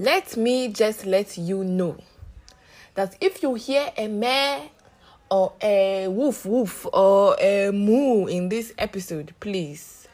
Let 0.00 0.34
me 0.38 0.68
just 0.68 1.04
let 1.04 1.36
you 1.36 1.62
know 1.62 1.98
that 2.94 3.18
if 3.20 3.42
you 3.42 3.52
hear 3.52 3.92
a 3.98 4.08
meh 4.08 4.68
or 5.30 5.52
a 5.60 6.08
woof 6.08 6.46
woof 6.46 6.86
or 6.90 7.36
a 7.38 7.70
moo 7.70 8.26
in 8.26 8.48
this 8.48 8.72
episode, 8.78 9.34
please 9.40 10.08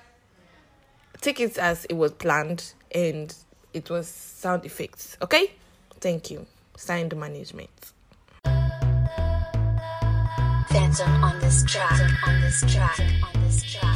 take 1.20 1.38
it 1.38 1.56
as 1.56 1.84
it 1.84 1.94
was 1.94 2.10
planned 2.10 2.72
and 2.92 3.32
it 3.72 3.88
was 3.88 4.08
sound 4.08 4.66
effects. 4.66 5.16
Okay? 5.22 5.52
Thank 6.00 6.32
you. 6.32 6.46
Signed 6.76 7.16
management. 7.16 7.70
On 11.04 11.38
this 11.40 11.62
track, 11.64 12.00
on 12.26 12.40
this 12.40 12.60
track, 12.62 12.98
on 13.22 13.42
this 13.42 13.62
track, 13.62 13.95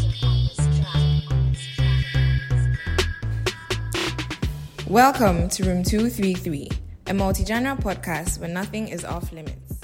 Welcome 4.90 5.48
to 5.50 5.62
Room 5.62 5.84
233, 5.84 6.68
a 7.06 7.14
multi 7.14 7.44
genre 7.44 7.76
podcast 7.76 8.40
where 8.40 8.48
nothing 8.48 8.88
is 8.88 9.04
off 9.04 9.30
limits. 9.30 9.78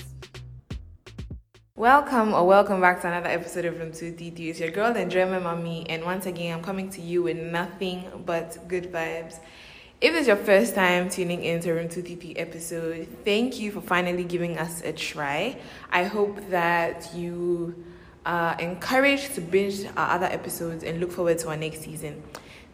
Welcome 1.76 2.34
or 2.34 2.44
welcome 2.44 2.80
back 2.80 3.02
to 3.02 3.06
another 3.06 3.28
episode 3.28 3.66
of 3.66 3.74
Room 3.78 3.92
233. 3.92 4.50
It's 4.50 4.58
your 4.58 4.72
girl 4.72 4.96
and 4.96 5.08
German 5.08 5.44
mommy, 5.44 5.88
and 5.88 6.04
once 6.04 6.26
again, 6.26 6.58
I'm 6.58 6.64
coming 6.64 6.90
to 6.90 7.00
you 7.00 7.22
with 7.22 7.36
nothing 7.36 8.24
but 8.26 8.66
good 8.66 8.92
vibes. 8.92 9.38
If 10.00 10.12
this 10.12 10.22
is 10.22 10.26
your 10.26 10.38
first 10.38 10.74
time 10.74 11.08
tuning 11.08 11.44
into 11.44 11.72
Room 11.72 11.88
233 11.88 12.34
episode, 12.34 13.06
thank 13.24 13.60
you 13.60 13.70
for 13.70 13.82
finally 13.82 14.24
giving 14.24 14.58
us 14.58 14.82
a 14.82 14.92
try. 14.92 15.56
I 15.88 16.02
hope 16.02 16.50
that 16.50 17.14
you 17.14 17.84
are 18.26 18.58
encouraged 18.58 19.36
to 19.36 19.40
binge 19.40 19.86
our 19.96 20.16
other 20.16 20.26
episodes 20.26 20.82
and 20.82 20.98
look 20.98 21.12
forward 21.12 21.38
to 21.38 21.50
our 21.50 21.56
next 21.56 21.82
season. 21.82 22.24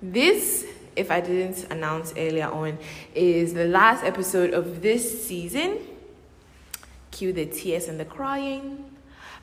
This, 0.01 0.65
if 0.96 1.10
I 1.10 1.20
didn't 1.20 1.70
announce 1.70 2.12
earlier 2.16 2.48
on, 2.48 2.78
is 3.14 3.55
the 3.55 3.66
last 3.66 4.05
episode 4.05 4.52
of 4.55 4.82
this 4.82 5.27
season. 5.27 5.78
Cue 7.10 7.32
the 7.32 7.46
tears 7.46 7.88
and 7.88 7.99
the 7.99 8.04
crying. 8.04 8.84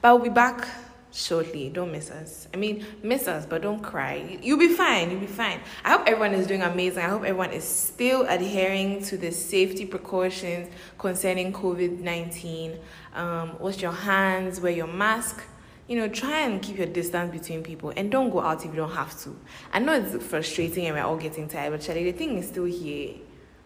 But 0.01 0.15
we'll 0.15 0.23
be 0.23 0.29
back 0.29 0.67
shortly. 1.11 1.69
Don't 1.69 1.91
miss 1.91 2.11
us. 2.11 2.47
I 2.53 2.57
mean, 2.57 2.85
miss 3.03 3.27
us, 3.27 3.45
but 3.45 3.61
don't 3.61 3.81
cry. 3.81 4.39
You'll 4.41 4.59
be 4.59 4.69
fine. 4.69 5.11
You'll 5.11 5.19
be 5.19 5.27
fine. 5.27 5.59
I 5.83 5.91
hope 5.91 6.03
everyone 6.07 6.33
is 6.33 6.47
doing 6.47 6.61
amazing. 6.61 7.03
I 7.03 7.09
hope 7.09 7.23
everyone 7.23 7.51
is 7.51 7.63
still 7.63 8.23
adhering 8.23 9.03
to 9.05 9.17
the 9.17 9.31
safety 9.31 9.85
precautions 9.85 10.69
concerning 10.97 11.51
COVID 11.51 11.99
19. 11.99 12.77
Um, 13.15 13.57
wash 13.59 13.81
your 13.81 13.91
hands, 13.91 14.61
wear 14.61 14.71
your 14.71 14.87
mask. 14.87 15.43
You 15.89 15.95
know, 15.95 16.07
try 16.07 16.41
and 16.41 16.61
keep 16.61 16.77
your 16.77 16.87
distance 16.87 17.31
between 17.31 17.63
people 17.63 17.91
and 17.97 18.11
don't 18.11 18.29
go 18.29 18.41
out 18.41 18.63
if 18.63 18.69
you 18.71 18.77
don't 18.77 18.91
have 18.91 19.19
to. 19.23 19.35
I 19.73 19.79
know 19.79 19.93
it's 19.93 20.23
frustrating 20.23 20.85
and 20.85 20.95
we're 20.95 21.03
all 21.03 21.17
getting 21.17 21.47
tired, 21.47 21.71
but 21.71 21.81
Charlie, 21.81 22.11
the 22.11 22.17
thing 22.17 22.37
is 22.37 22.47
still 22.47 22.65
here. 22.65 23.15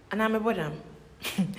And 0.09 0.23
I'm 0.23 0.33
a 0.33 0.39
bottom. 0.39 0.73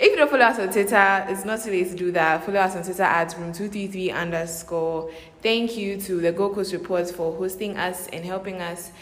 If 0.00 0.12
you 0.12 0.16
don't 0.16 0.30
follow 0.30 0.46
us 0.46 0.58
on 0.58 0.72
Twitter, 0.72 1.26
it's 1.28 1.44
not 1.44 1.62
too 1.62 1.70
late 1.72 1.90
to 1.90 1.94
do 1.94 2.10
that. 2.12 2.42
Follow 2.42 2.60
us 2.60 2.74
on 2.74 2.82
Twitter 2.82 3.02
at 3.02 3.28
room233 3.32 4.14
underscore. 4.14 5.10
Thank 5.42 5.76
you 5.76 6.00
to 6.00 6.22
the 6.22 6.32
Gold 6.32 6.54
Coast 6.54 6.72
Reports 6.72 7.12
for 7.12 7.36
hosting 7.36 7.76
us 7.76 8.06
and 8.06 8.24
helping 8.24 8.62
us. 8.62 8.92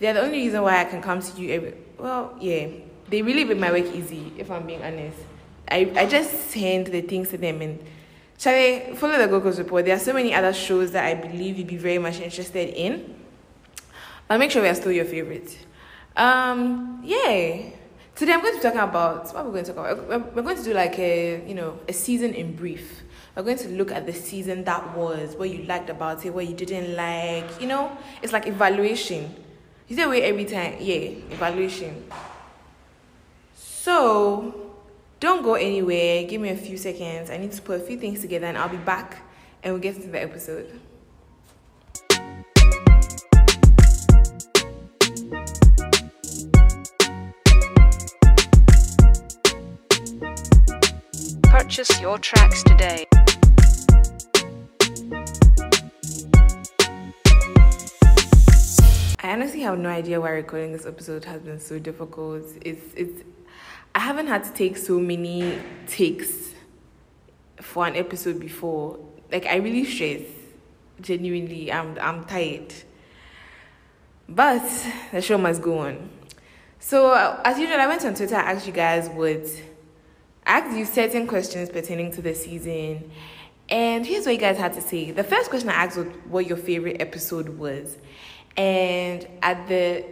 They're 0.00 0.14
the 0.14 0.22
only 0.22 0.38
reason 0.38 0.62
why 0.62 0.80
I 0.80 0.84
can 0.86 1.00
come 1.00 1.22
to 1.22 1.40
you 1.40 1.52
every. 1.52 1.74
Well, 1.96 2.36
yeah, 2.40 2.70
they 3.08 3.22
really 3.22 3.44
make 3.44 3.58
my 3.58 3.70
work 3.70 3.86
easy, 3.94 4.32
if 4.36 4.50
I'm 4.50 4.66
being 4.66 4.82
honest. 4.82 5.18
I, 5.70 5.92
I 5.94 6.06
just 6.06 6.50
send 6.50 6.88
the 6.88 7.02
things 7.02 7.28
to 7.28 7.38
them 7.38 7.62
and. 7.62 7.78
Shall 8.38 8.54
I 8.54 8.94
follow 8.94 9.18
the 9.18 9.40
Coast 9.40 9.58
Report? 9.58 9.84
There 9.84 9.96
are 9.96 9.98
so 9.98 10.12
many 10.12 10.32
other 10.32 10.52
shows 10.52 10.92
that 10.92 11.04
I 11.04 11.14
believe 11.14 11.58
you'd 11.58 11.66
be 11.66 11.76
very 11.76 11.98
much 11.98 12.20
interested 12.20 12.68
in. 12.68 13.16
But 14.28 14.38
make 14.38 14.52
sure 14.52 14.62
we 14.62 14.68
are 14.68 14.76
still 14.76 14.92
your 14.92 15.06
favorite. 15.06 15.58
Um, 16.16 17.00
yeah. 17.02 17.70
Today 18.14 18.32
I'm 18.32 18.40
going 18.40 18.52
to 18.52 18.58
be 18.58 18.62
talking 18.62 18.78
about 18.78 19.34
what 19.34 19.44
we're 19.44 19.50
going 19.50 19.64
to 19.64 19.72
talk 19.72 19.90
about. 19.90 20.08
We're 20.08 20.18
we're 20.18 20.42
going 20.42 20.56
to 20.56 20.62
do 20.62 20.72
like 20.72 20.96
a 21.00 21.44
you 21.48 21.54
know 21.54 21.80
a 21.88 21.92
season 21.92 22.32
in 22.32 22.54
brief. 22.54 23.02
We're 23.34 23.42
going 23.42 23.58
to 23.58 23.68
look 23.70 23.90
at 23.90 24.06
the 24.06 24.12
season 24.12 24.62
that 24.64 24.96
was, 24.96 25.34
what 25.34 25.50
you 25.50 25.64
liked 25.64 25.90
about 25.90 26.24
it, 26.24 26.30
what 26.30 26.46
you 26.46 26.54
didn't 26.54 26.94
like. 26.94 27.60
You 27.60 27.66
know, 27.66 27.96
it's 28.22 28.32
like 28.32 28.46
evaluation. 28.46 29.34
You 29.88 29.96
say 29.96 30.06
wait 30.06 30.22
every 30.22 30.44
time, 30.44 30.76
yeah, 30.78 31.10
evaluation. 31.30 32.04
So 33.54 34.67
don't 35.20 35.42
go 35.42 35.54
anywhere. 35.54 36.24
Give 36.24 36.40
me 36.40 36.50
a 36.50 36.56
few 36.56 36.76
seconds. 36.76 37.30
I 37.30 37.38
need 37.38 37.52
to 37.52 37.62
put 37.62 37.80
a 37.80 37.84
few 37.84 37.98
things 37.98 38.20
together, 38.20 38.46
and 38.46 38.56
I'll 38.56 38.68
be 38.68 38.76
back, 38.76 39.22
and 39.62 39.72
we'll 39.72 39.82
get 39.82 39.96
into 39.96 40.08
the 40.08 40.22
episode. 40.22 40.80
Purchase 51.42 52.00
your 52.00 52.18
tracks 52.18 52.62
today. 52.62 53.04
I 59.20 59.32
honestly 59.32 59.60
have 59.60 59.78
no 59.78 59.88
idea 59.88 60.20
why 60.20 60.30
recording 60.30 60.72
this 60.72 60.86
episode 60.86 61.24
has 61.24 61.42
been 61.42 61.60
so 61.60 61.78
difficult. 61.78 62.44
It's 62.62 62.94
it's 62.94 63.22
I 63.94 64.00
haven't 64.00 64.26
had 64.26 64.44
to 64.44 64.52
take 64.52 64.76
so 64.76 64.98
many 64.98 65.58
takes 65.86 66.52
for 67.60 67.86
an 67.86 67.96
episode 67.96 68.40
before. 68.40 68.98
Like 69.30 69.46
I 69.46 69.56
really 69.56 69.84
stress. 69.84 70.22
Genuinely, 71.00 71.72
I'm 71.72 71.98
I'm 72.00 72.24
tired. 72.24 72.72
But 74.28 74.68
the 75.12 75.22
show 75.22 75.38
must 75.38 75.62
go 75.62 75.78
on. 75.78 76.10
So 76.80 77.12
as 77.44 77.58
usual, 77.58 77.80
I 77.80 77.86
went 77.86 78.04
on 78.04 78.14
Twitter. 78.14 78.36
I 78.36 78.52
asked 78.52 78.66
you 78.66 78.72
guys 78.72 79.08
what 79.08 79.46
I 80.46 80.58
asked 80.58 80.76
you 80.76 80.84
certain 80.84 81.26
questions 81.26 81.70
pertaining 81.70 82.12
to 82.12 82.22
the 82.22 82.34
season. 82.34 83.10
And 83.68 84.06
here's 84.06 84.24
what 84.24 84.32
you 84.32 84.40
guys 84.40 84.56
had 84.56 84.72
to 84.74 84.80
say. 84.80 85.10
The 85.10 85.24
first 85.24 85.50
question 85.50 85.68
I 85.68 85.84
asked 85.84 85.96
was 85.96 86.06
what 86.28 86.46
your 86.46 86.56
favorite 86.56 87.00
episode 87.00 87.50
was. 87.50 87.98
And 88.56 89.26
at 89.42 89.68
the 89.68 90.04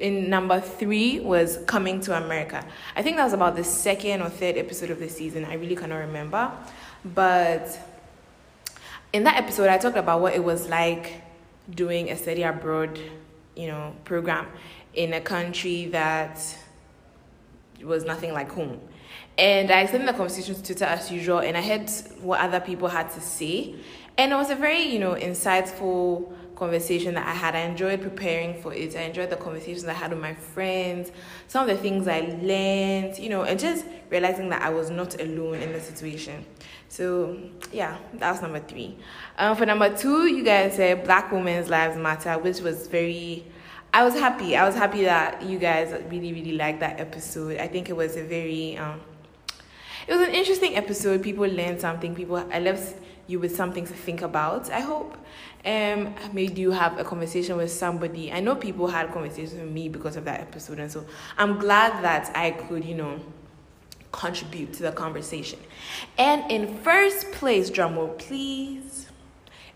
in 0.00 0.30
number 0.30 0.60
three 0.60 1.20
was 1.20 1.58
Coming 1.66 2.00
to 2.00 2.16
America. 2.16 2.64
I 2.96 3.02
think 3.02 3.16
that 3.16 3.24
was 3.24 3.32
about 3.32 3.54
the 3.54 3.64
second 3.64 4.22
or 4.22 4.30
third 4.30 4.56
episode 4.56 4.90
of 4.90 4.98
the 4.98 5.08
season. 5.08 5.44
I 5.44 5.54
really 5.54 5.76
cannot 5.76 5.98
remember. 5.98 6.50
But 7.04 7.78
in 9.12 9.24
that 9.24 9.36
episode 9.36 9.68
I 9.68 9.78
talked 9.78 9.96
about 9.96 10.20
what 10.20 10.34
it 10.34 10.42
was 10.42 10.68
like 10.68 11.22
doing 11.70 12.10
a 12.10 12.16
study 12.16 12.42
abroad, 12.42 12.98
you 13.54 13.68
know, 13.68 13.94
program 14.04 14.46
in 14.94 15.12
a 15.12 15.20
country 15.20 15.86
that 15.86 16.40
was 17.82 18.04
nothing 18.04 18.32
like 18.32 18.50
home. 18.50 18.80
And 19.38 19.70
I 19.70 19.82
extended 19.82 20.08
the 20.08 20.12
conversation 20.12 20.54
to 20.54 20.62
Twitter 20.62 20.84
as 20.84 21.10
usual, 21.10 21.38
and 21.38 21.56
I 21.56 21.62
heard 21.62 21.90
what 22.20 22.40
other 22.40 22.60
people 22.60 22.88
had 22.88 23.10
to 23.10 23.20
say. 23.20 23.74
And 24.18 24.32
it 24.32 24.36
was 24.36 24.50
a 24.50 24.54
very, 24.54 24.82
you 24.82 24.98
know, 24.98 25.14
insightful 25.14 26.32
conversation 26.60 27.14
that 27.14 27.26
I 27.26 27.32
had. 27.32 27.56
I 27.56 27.60
enjoyed 27.60 28.02
preparing 28.02 28.60
for 28.60 28.74
it. 28.74 28.94
I 28.94 29.00
enjoyed 29.00 29.30
the 29.30 29.36
conversations 29.36 29.86
I 29.86 29.94
had 29.94 30.10
with 30.10 30.20
my 30.20 30.34
friends, 30.34 31.10
some 31.48 31.66
of 31.66 31.74
the 31.74 31.82
things 31.82 32.06
I 32.06 32.20
learned, 32.42 33.18
you 33.18 33.30
know, 33.30 33.44
and 33.44 33.58
just 33.58 33.86
realizing 34.10 34.50
that 34.50 34.60
I 34.60 34.68
was 34.68 34.90
not 34.90 35.18
alone 35.22 35.54
in 35.54 35.72
the 35.72 35.80
situation. 35.80 36.44
So, 36.88 37.38
yeah, 37.72 37.96
that 38.12 38.30
was 38.30 38.42
number 38.42 38.60
three. 38.60 38.98
Um, 39.38 39.56
for 39.56 39.64
number 39.64 39.96
two, 39.96 40.26
you 40.26 40.44
guys 40.44 40.76
said 40.76 41.02
Black 41.02 41.32
Women's 41.32 41.70
Lives 41.70 41.96
Matter, 41.96 42.38
which 42.38 42.60
was 42.60 42.88
very 42.88 43.46
I 43.92 44.04
was 44.04 44.14
happy. 44.14 44.54
I 44.54 44.66
was 44.66 44.76
happy 44.76 45.04
that 45.04 45.42
you 45.42 45.58
guys 45.58 45.92
really, 46.10 46.32
really 46.32 46.52
liked 46.52 46.80
that 46.80 47.00
episode. 47.00 47.56
I 47.58 47.66
think 47.66 47.88
it 47.88 47.96
was 47.96 48.16
a 48.16 48.22
very, 48.22 48.76
um, 48.76 49.00
it 50.06 50.12
was 50.12 50.28
an 50.28 50.34
interesting 50.34 50.76
episode. 50.76 51.22
People 51.22 51.46
learned 51.46 51.80
something. 51.80 52.14
People, 52.14 52.36
I 52.36 52.60
left 52.60 52.94
you 53.30 53.38
with 53.38 53.54
something 53.54 53.86
to 53.86 53.92
think 53.92 54.22
about. 54.22 54.70
I 54.70 54.80
hope 54.80 55.16
um 55.64 56.14
made 56.32 56.56
you 56.56 56.70
have 56.70 56.98
a 56.98 57.04
conversation 57.04 57.56
with 57.56 57.70
somebody. 57.70 58.32
I 58.32 58.40
know 58.40 58.56
people 58.56 58.86
had 58.88 59.12
conversations 59.12 59.60
with 59.60 59.70
me 59.70 59.88
because 59.88 60.16
of 60.16 60.24
that 60.24 60.40
episode, 60.40 60.78
and 60.78 60.90
so 60.90 61.04
I'm 61.38 61.58
glad 61.58 62.02
that 62.02 62.34
I 62.36 62.50
could, 62.52 62.84
you 62.84 62.94
know, 62.94 63.20
contribute 64.12 64.72
to 64.74 64.82
the 64.82 64.92
conversation. 64.92 65.58
And 66.18 66.50
in 66.50 66.78
first 66.78 67.30
place, 67.32 67.70
drumroll, 67.70 68.18
please. 68.18 69.06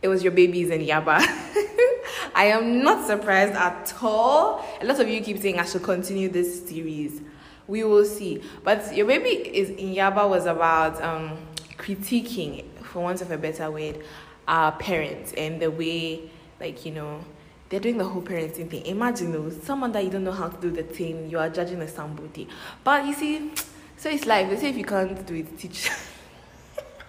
It 0.02 0.08
was 0.08 0.22
your 0.22 0.32
babies 0.32 0.68
in 0.68 0.82
Yaba. 0.82 1.18
I 2.34 2.46
am 2.46 2.82
not 2.82 3.06
surprised 3.06 3.54
at 3.54 3.94
all. 4.02 4.64
A 4.80 4.84
lot 4.84 5.00
of 5.00 5.08
you 5.08 5.22
keep 5.22 5.38
saying 5.38 5.58
I 5.58 5.64
should 5.64 5.82
continue 5.82 6.28
this 6.28 6.68
series. 6.68 7.22
We 7.66 7.84
will 7.84 8.04
see. 8.04 8.42
But 8.62 8.94
your 8.94 9.06
baby 9.06 9.30
is 9.30 9.70
in 9.70 9.94
Yaba 9.94 10.28
was 10.28 10.44
about 10.44 11.02
um, 11.02 11.38
critiquing, 11.78 12.64
for 12.94 13.00
want 13.00 13.20
of 13.20 13.30
a 13.32 13.36
better 13.36 13.68
word, 13.72 14.04
our 14.46 14.70
parents 14.70 15.32
and 15.32 15.60
the 15.60 15.68
way, 15.68 16.30
like 16.60 16.86
you 16.86 16.92
know, 16.92 17.24
they're 17.68 17.80
doing 17.80 17.98
the 17.98 18.04
whole 18.04 18.22
parenting 18.22 18.70
thing. 18.70 18.86
Imagine 18.86 19.32
though, 19.32 19.50
someone 19.50 19.90
that 19.90 20.04
you 20.04 20.10
don't 20.10 20.22
know 20.22 20.30
how 20.30 20.48
to 20.48 20.60
do 20.60 20.70
the 20.70 20.84
thing, 20.84 21.28
you 21.28 21.36
are 21.40 21.50
judging 21.50 21.82
as 21.82 21.92
somebody. 21.92 22.46
But 22.84 23.04
you 23.04 23.12
see, 23.12 23.50
so 23.96 24.08
it's 24.08 24.26
life. 24.26 24.48
They 24.48 24.56
say 24.56 24.70
if 24.70 24.76
you 24.76 24.84
can't 24.84 25.26
do 25.26 25.34
it, 25.34 25.58
teach. 25.58 25.90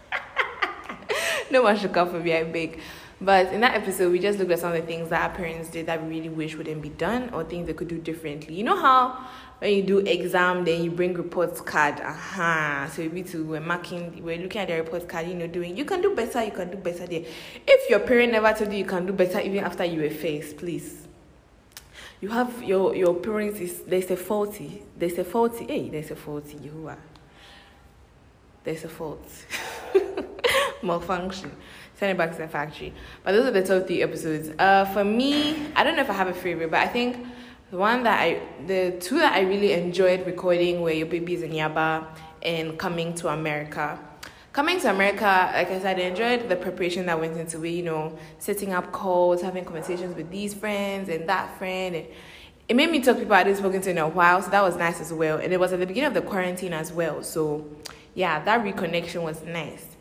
no 1.52 1.62
one 1.62 1.78
should 1.78 1.94
come 1.94 2.10
for 2.10 2.20
me, 2.20 2.36
I 2.36 2.44
beg. 2.46 2.80
But 3.22 3.54
in 3.54 3.62
that 3.62 3.76
episode, 3.76 4.12
we 4.12 4.20
just 4.20 4.40
looked 4.40 4.52
at 4.52 4.60
some 4.60 4.74
of 4.74 4.82
the 4.82 4.86
things 4.86 5.10
that 5.10 5.22
our 5.22 5.36
parents 5.36 5.70
did 5.70 5.86
that 5.86 6.04
we 6.04 6.10
really 6.10 6.30
wish 6.30 6.56
wouldn't 6.56 6.82
be 6.82 6.90
done 6.90 7.30
or 7.34 7.46
things 7.46 7.68
they 7.68 7.74
could 7.74 7.88
do 7.88 7.98
differently. 7.98 8.56
You 8.56 8.64
know 8.66 8.76
how 8.76 9.26
when 9.60 9.74
you 9.74 9.84
do 9.84 10.00
exam, 10.00 10.66
then 10.66 10.84
you 10.84 10.92
bring 10.92 11.14
reports 11.14 11.62
card. 11.62 12.02
Uh-huh. 12.02 12.90
So 12.90 13.08
we 13.08 13.24
to 13.24 13.46
we're 13.46 13.62
marking, 13.62 14.22
we're 14.22 14.38
looking 14.38 14.62
at 14.62 14.68
the 14.68 14.76
report 14.76 15.08
card, 15.08 15.28
you 15.28 15.34
know, 15.34 15.48
doing 15.48 15.78
you 15.78 15.86
can 15.86 16.02
do 16.02 16.14
better, 16.14 16.44
you 16.44 16.52
can 16.52 16.72
do 16.72 16.78
better 16.78 17.08
there. 17.08 17.24
If 17.66 17.90
your 17.90 18.00
parent 18.00 18.34
never 18.34 18.52
told 18.52 18.74
you 18.74 18.80
you 18.80 18.86
can 18.86 19.06
do 19.06 19.14
better 19.14 19.40
even 19.40 19.64
after 19.64 19.86
you 19.86 20.02
were 20.02 20.10
faced, 20.10 20.58
please. 20.58 21.08
You 22.20 22.30
have 22.30 22.64
your 22.64 22.96
your 22.96 23.14
parents 23.16 23.62
is 23.62 23.82
there's 23.84 24.12
a 24.12 24.18
faulty. 24.18 24.84
There's 24.98 25.18
a 25.18 25.24
faulty. 25.24 25.66
Hey, 25.66 25.90
there's 25.90 26.12
a 26.12 26.16
faulty. 26.18 26.58
You 26.58 26.88
are. 26.90 26.98
There's 28.66 28.84
a 28.84 28.90
fault. 28.90 29.26
Malfunction 30.84 31.52
send 31.98 32.12
it 32.12 32.18
back 32.18 32.32
to 32.32 32.38
the 32.38 32.48
factory. 32.48 32.94
But 33.24 33.32
those 33.32 33.46
are 33.46 33.52
the 33.52 33.64
top 33.64 33.88
three 33.88 34.04
episodes. 34.04 34.52
Uh, 34.60 34.86
for 34.86 35.04
me, 35.04 35.68
I 35.76 35.84
don't 35.84 35.96
know 35.96 36.02
if 36.02 36.10
I 36.10 36.14
have 36.14 36.28
a 36.28 36.34
favorite, 36.34 36.72
but 36.72 36.82
I 36.82 36.88
think 36.88 37.26
the 37.72 37.78
one 37.78 38.04
that 38.04 38.20
I, 38.20 38.42
the 38.68 38.98
two 39.00 39.18
that 39.20 39.34
I 39.34 39.42
really 39.42 39.74
enjoyed 39.74 40.26
recording 40.26 40.82
were 40.82 40.92
Your 40.92 41.08
Babies 41.08 41.42
in 41.42 41.52
Yaba 41.52 42.06
and 42.42 42.78
Coming 42.78 43.14
to 43.16 43.30
America. 43.30 44.00
Coming 44.54 44.80
to 44.80 44.90
America, 44.90 45.52
like 45.54 45.70
I 45.70 45.80
said, 45.80 46.00
I 46.00 46.04
enjoyed 46.04 46.48
the 46.48 46.56
preparation 46.56 47.08
that 47.08 47.20
went 47.20 47.38
into 47.38 47.64
it, 47.66 47.70
you 47.72 47.84
know, 47.84 48.18
setting 48.40 48.72
up 48.72 48.92
calls, 48.94 49.42
having 49.42 49.66
conversations 49.66 50.16
with 50.16 50.32
these 50.32 50.54
friends 50.54 51.10
and 51.10 51.28
that 51.28 51.58
friend. 51.58 51.96
And 51.96 52.08
it 52.70 52.76
made 52.76 52.90
me 52.90 53.02
talk 53.02 53.16
to 53.16 53.22
people 53.22 53.36
I 53.36 53.40
hadn't 53.40 53.58
spoken 53.58 53.82
to 53.82 53.90
in 53.90 53.98
a 53.98 54.08
while, 54.08 54.42
so 54.42 54.50
that 54.52 54.62
was 54.62 54.78
nice 54.78 55.02
as 55.02 55.12
well. 55.12 55.40
And 55.40 55.52
it 55.52 55.60
was 55.60 55.74
at 55.74 55.80
the 55.80 55.86
beginning 55.86 56.08
of 56.08 56.14
the 56.14 56.22
quarantine 56.22 56.72
as 56.72 56.94
well. 56.94 57.22
So, 57.22 57.70
yeah, 58.14 58.44
that 58.46 58.64
reconnection 58.64 59.24
was 59.24 59.44
nice. 59.44 59.95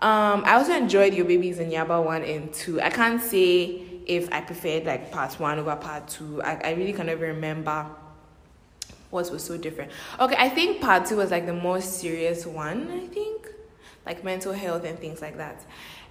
Um, 0.00 0.44
I 0.44 0.54
also 0.54 0.72
enjoyed 0.72 1.12
Your 1.14 1.24
Babies 1.24 1.58
in 1.58 1.70
Yaba 1.70 2.04
1 2.04 2.22
and 2.22 2.52
2. 2.54 2.80
I 2.80 2.90
can't 2.90 3.20
say 3.20 3.82
if 4.06 4.32
I 4.32 4.40
preferred 4.40 4.86
like 4.86 5.10
part 5.10 5.38
1 5.38 5.58
over 5.58 5.74
part 5.76 6.08
2. 6.08 6.42
I, 6.42 6.54
I 6.64 6.70
really 6.74 6.92
can't 6.92 7.08
even 7.08 7.20
remember 7.20 7.86
what 9.10 9.30
was 9.32 9.42
so 9.42 9.56
different. 9.56 9.90
Okay, 10.20 10.36
I 10.38 10.48
think 10.48 10.80
part 10.80 11.06
2 11.06 11.16
was 11.16 11.30
like 11.30 11.46
the 11.46 11.52
most 11.52 11.94
serious 11.94 12.46
one, 12.46 12.90
I 12.92 13.06
think. 13.08 13.48
Like 14.06 14.22
mental 14.22 14.52
health 14.52 14.84
and 14.84 14.98
things 14.98 15.20
like 15.20 15.36
that. 15.36 15.64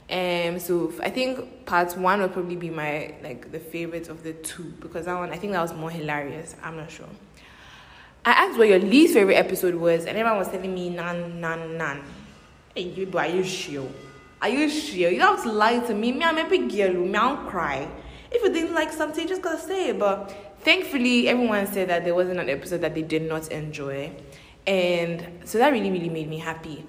Um, 0.10 0.60
so 0.60 0.94
I 1.02 1.10
think 1.10 1.66
part 1.66 1.98
one 1.98 2.22
would 2.22 2.32
probably 2.32 2.56
be 2.56 2.70
my 2.70 3.14
like 3.22 3.52
the 3.52 3.60
favorite 3.60 4.08
of 4.08 4.24
the 4.24 4.32
two 4.34 4.64
because 4.80 5.06
that 5.06 5.16
one 5.20 5.32
I 5.32 5.38
think 5.38 5.52
that 5.52 5.62
was 5.62 5.74
more 5.74 5.92
hilarious. 5.92 6.56
I'm 6.64 6.78
not 6.78 6.90
sure. 6.90 7.10
I 8.24 8.32
asked 8.32 8.58
what 8.58 8.70
your 8.70 8.80
least 8.80 9.16
favorite 9.16 9.36
episode 9.36 9.76
was, 9.76 10.06
and 10.06 10.18
everyone 10.18 10.38
was 10.38 10.48
telling 10.50 10.74
me 10.74 10.90
none, 10.90 11.42
none, 11.42 11.78
none. 11.78 12.04
Hey, 12.78 12.94
you, 12.96 13.12
are 13.18 13.26
you 13.26 13.44
sure? 13.44 13.90
Are 14.40 14.50
you 14.50 14.70
sure? 14.70 15.10
You 15.10 15.18
don't 15.18 15.38
have 15.38 15.46
to 15.46 15.52
lie 15.52 15.80
to 15.80 15.96
me. 15.96 16.12
Me, 16.12 16.24
I'm 16.24 16.38
a 16.38 16.48
big 16.48 16.70
girl. 16.70 16.94
Me, 16.94 17.10
I 17.10 17.28
don't 17.28 17.50
cry. 17.50 17.90
If 18.30 18.44
you 18.44 18.54
didn't 18.54 18.76
like 18.76 18.94
something, 18.94 19.24
you 19.24 19.28
just 19.28 19.42
gotta 19.42 19.58
say 19.58 19.90
it. 19.90 19.98
But 19.98 20.32
thankfully, 20.60 21.28
everyone 21.28 21.66
said 21.66 21.90
that 21.90 22.04
there 22.06 22.14
wasn't 22.14 22.40
an 22.40 22.52
episode 22.52 22.82
that 22.82 22.94
they 22.94 23.02
did 23.02 23.24
not 23.24 23.52
enjoy. 23.52 24.12
And 24.68 25.40
so 25.44 25.58
that 25.58 25.72
really, 25.72 25.90
really 25.90 26.10
made 26.10 26.30
me 26.30 26.38
happy. 26.38 26.86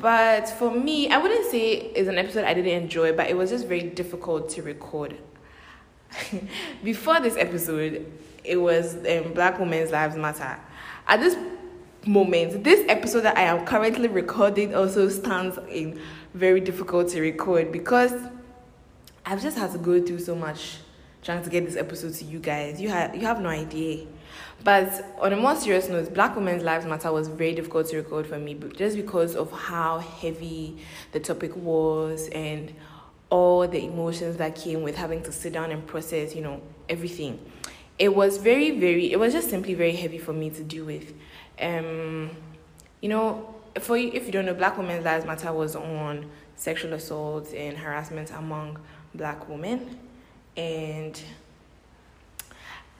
But 0.00 0.48
for 0.48 0.72
me, 0.72 1.08
I 1.08 1.18
wouldn't 1.18 1.48
say 1.52 1.70
it's 1.70 2.08
an 2.08 2.18
episode 2.18 2.42
I 2.42 2.54
didn't 2.54 2.82
enjoy, 2.82 3.12
but 3.12 3.30
it 3.30 3.36
was 3.36 3.50
just 3.50 3.68
very 3.68 3.82
difficult 3.82 4.48
to 4.50 4.62
record. 4.62 5.16
Before 6.82 7.20
this 7.20 7.36
episode, 7.36 8.12
it 8.42 8.56
was 8.56 8.96
um, 8.96 9.34
Black 9.34 9.60
Women's 9.60 9.92
Lives 9.92 10.16
Matter. 10.16 10.58
At 11.06 11.20
this 11.20 11.36
moment. 12.06 12.64
This 12.64 12.84
episode 12.88 13.20
that 13.20 13.36
I 13.36 13.42
am 13.42 13.64
currently 13.64 14.08
recording 14.08 14.74
also 14.74 15.08
stands 15.08 15.58
in 15.68 16.00
very 16.34 16.60
difficult 16.60 17.08
to 17.10 17.20
record 17.20 17.70
because 17.70 18.12
I've 19.24 19.42
just 19.42 19.56
had 19.56 19.72
to 19.72 19.78
go 19.78 20.04
through 20.04 20.18
so 20.18 20.34
much 20.34 20.78
trying 21.22 21.42
to 21.44 21.50
get 21.50 21.64
this 21.64 21.76
episode 21.76 22.14
to 22.14 22.24
you 22.24 22.40
guys. 22.40 22.80
You 22.80 22.88
have 22.88 23.14
you 23.14 23.22
have 23.22 23.40
no 23.40 23.48
idea. 23.48 24.06
But 24.64 25.16
on 25.20 25.32
a 25.32 25.36
more 25.36 25.56
serious 25.56 25.88
note, 25.88 26.14
Black 26.14 26.36
Women's 26.36 26.62
Lives 26.62 26.86
Matter 26.86 27.12
was 27.12 27.28
very 27.28 27.54
difficult 27.54 27.88
to 27.88 27.96
record 27.96 28.26
for 28.26 28.38
me, 28.38 28.54
just 28.76 28.96
because 28.96 29.34
of 29.34 29.50
how 29.50 29.98
heavy 29.98 30.78
the 31.10 31.20
topic 31.20 31.54
was 31.56 32.28
and 32.28 32.72
all 33.28 33.66
the 33.66 33.82
emotions 33.82 34.36
that 34.36 34.54
came 34.54 34.82
with 34.82 34.94
having 34.94 35.22
to 35.24 35.32
sit 35.32 35.52
down 35.52 35.72
and 35.72 35.86
process, 35.86 36.34
you 36.34 36.42
know, 36.42 36.60
everything. 36.88 37.40
It 37.98 38.14
was 38.14 38.36
very, 38.36 38.78
very, 38.78 39.10
it 39.10 39.18
was 39.18 39.32
just 39.32 39.50
simply 39.50 39.74
very 39.74 39.96
heavy 39.96 40.18
for 40.18 40.32
me 40.32 40.50
to 40.50 40.62
deal 40.62 40.84
with 40.84 41.12
um, 41.62 42.30
you 43.00 43.08
know, 43.08 43.54
for 43.80 43.96
if 43.96 44.26
you 44.26 44.32
don't 44.32 44.46
know, 44.46 44.54
Black 44.54 44.76
Women's 44.76 45.04
Lives 45.04 45.24
Matter 45.24 45.52
was 45.52 45.76
on 45.76 46.30
sexual 46.56 46.92
assault 46.92 47.52
and 47.54 47.76
harassment 47.76 48.30
among 48.30 48.78
Black 49.14 49.48
women, 49.48 49.98
and 50.56 51.20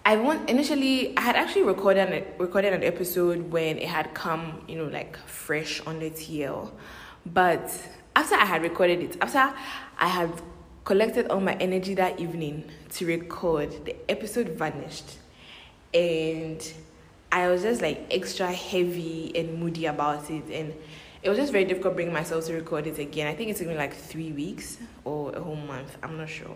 I 0.05 0.17
want 0.17 0.49
initially 0.50 1.17
I 1.17 1.20
had 1.20 1.37
actually 1.37 1.62
recorded 1.62 2.12
an, 2.12 2.25
recorded 2.38 2.73
an 2.73 2.82
episode 2.82 3.50
when 3.50 3.79
it 3.79 3.88
had 3.88 4.14
come, 4.14 4.62
you 4.67 4.76
know, 4.76 4.87
like 4.87 5.17
fresh 5.26 5.81
on 5.87 5.99
the 6.00 6.11
TL, 6.11 6.70
but 7.26 7.70
after 8.17 8.35
I 8.35 8.44
had 8.44 8.62
recorded 8.62 9.00
it, 9.00 9.17
after 9.20 9.55
I 9.99 10.09
had 10.09 10.43
collected 10.85 11.29
all 11.29 11.41
my 11.41 11.55
energy 11.55 11.94
that 11.94 12.19
evening 12.19 12.64
to 12.91 13.06
record, 13.06 13.85
the 13.85 13.94
episode 14.11 14.49
vanished, 14.49 15.19
and 15.94 16.73
I 17.32 17.49
was 17.49 17.62
just 17.62 17.81
like 17.81 18.06
extra 18.11 18.52
heavy 18.52 19.32
and 19.34 19.58
moody 19.58 19.87
about 19.87 20.31
it, 20.31 20.44
and 20.50 20.75
it 21.23 21.31
was 21.31 21.38
just 21.38 21.50
very 21.50 21.64
difficult 21.64 21.94
bringing 21.94 22.12
myself 22.12 22.44
to 22.46 22.52
record 22.52 22.87
it 22.87 22.99
again. 22.99 23.26
I 23.26 23.34
think 23.34 23.50
it's 23.50 23.61
been 23.61 23.75
like 23.75 23.94
three 23.94 24.32
weeks 24.32 24.76
or 25.05 25.32
a 25.34 25.40
whole 25.40 25.56
month. 25.56 25.96
I'm 26.02 26.19
not 26.19 26.29
sure, 26.29 26.55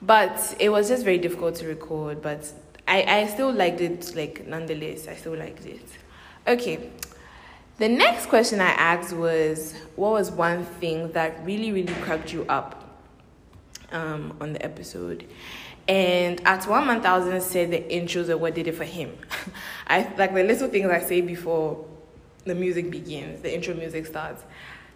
but 0.00 0.56
it 0.58 0.70
was 0.70 0.88
just 0.88 1.04
very 1.04 1.18
difficult 1.18 1.56
to 1.56 1.68
record. 1.68 2.22
But 2.22 2.50
I 2.88 3.02
I 3.02 3.26
still 3.26 3.52
liked 3.52 3.82
it 3.82 4.16
like 4.16 4.46
nonetheless. 4.46 5.06
I 5.06 5.16
still 5.16 5.36
liked 5.36 5.66
it. 5.66 5.86
Okay. 6.48 6.90
The 7.76 7.88
next 7.88 8.26
question 8.26 8.60
I 8.60 8.72
asked 8.72 9.14
was, 9.14 9.74
what 9.96 10.12
was 10.12 10.30
one 10.30 10.64
thing 10.64 11.12
that 11.12 11.42
really, 11.46 11.72
really 11.72 11.94
cracked 12.02 12.30
you 12.30 12.44
up 12.46 13.00
um, 13.90 14.36
on 14.38 14.52
the 14.52 14.62
episode? 14.62 15.26
And 15.88 16.40
at 16.46 16.66
one 16.68 16.86
one 16.86 17.02
thousand 17.02 17.40
said 17.40 17.70
the 17.70 17.78
intros 17.78 18.28
are 18.28 18.38
what 18.38 18.54
did 18.54 18.68
it 18.68 18.76
for 18.76 18.84
him. 18.84 19.16
I 19.86 20.12
like 20.16 20.34
the 20.34 20.44
little 20.44 20.68
things 20.68 20.90
I 20.90 21.00
say 21.00 21.20
before 21.20 21.84
the 22.44 22.54
music 22.54 22.90
begins, 22.90 23.42
the 23.42 23.54
intro 23.54 23.74
music 23.74 24.06
starts. 24.06 24.42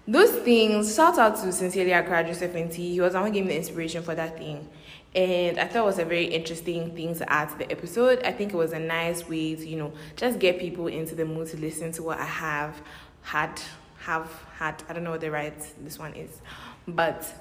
Those 0.07 0.31
things, 0.31 0.95
shout 0.95 1.19
out 1.19 1.37
to 1.37 1.53
Sincerely 1.53 1.93
Accra 1.93 2.25
Joseph 2.25 2.55
and 2.55 2.71
T. 2.71 2.93
He 2.93 3.01
was 3.01 3.15
the 3.15 3.21
one 3.21 3.33
giving 3.33 3.49
the 3.49 3.57
inspiration 3.57 4.03
for 4.03 4.15
that 4.15 4.37
thing. 4.37 4.69
And 5.15 5.59
I 5.59 5.67
thought 5.67 5.83
it 5.83 5.87
was 5.87 5.99
a 5.99 6.05
very 6.05 6.27
interesting 6.27 6.95
thing 6.95 7.15
to 7.15 7.33
add 7.33 7.49
to 7.51 7.59
the 7.59 7.71
episode. 7.71 8.23
I 8.25 8.33
think 8.33 8.53
it 8.53 8.57
was 8.57 8.73
a 8.73 8.79
nice 8.79 9.27
way 9.27 9.55
to, 9.55 9.67
you 9.67 9.77
know, 9.77 9.93
just 10.17 10.39
get 10.39 10.59
people 10.59 10.89
into 10.89 11.15
the 11.15 11.25
mood 11.25 11.49
to 11.49 11.57
listen 11.57 11.93
to 11.93 12.03
what 12.03 12.19
I 12.19 12.27
have 12.27 12.83
had, 13.23 13.61
have 14.00 14.31
had. 14.59 14.83
I 14.88 14.93
don't 14.93 15.05
know 15.05 15.12
what 15.12 15.21
the 15.21 15.31
right 15.31 15.55
this 15.83 15.99
one 15.99 16.14
is. 16.14 16.43
But 16.87 17.33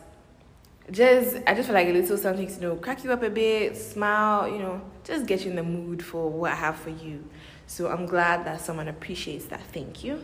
just 0.92 1.38
I 1.48 1.54
just 1.54 1.68
feel 1.68 1.76
like 1.76 1.88
a 1.88 1.94
little 1.94 2.18
something 2.18 2.48
to 2.48 2.54
you 2.54 2.62
know 2.62 2.76
crack 2.76 3.04
you 3.04 3.12
up 3.12 3.24
a 3.24 3.30
bit, 3.30 3.78
smile, 3.78 4.48
you 4.48 4.60
know, 4.60 4.82
just 5.04 5.26
get 5.26 5.44
you 5.44 5.52
in 5.52 5.56
the 5.56 5.64
mood 5.64 6.04
for 6.04 6.30
what 6.30 6.52
I 6.52 6.56
have 6.56 6.76
for 6.76 6.90
you. 6.90 7.24
So 7.68 7.90
I'm 7.90 8.06
glad 8.06 8.46
that 8.46 8.62
someone 8.62 8.88
appreciates 8.88 9.46
that. 9.46 9.62
Thank 9.74 10.04
you. 10.04 10.20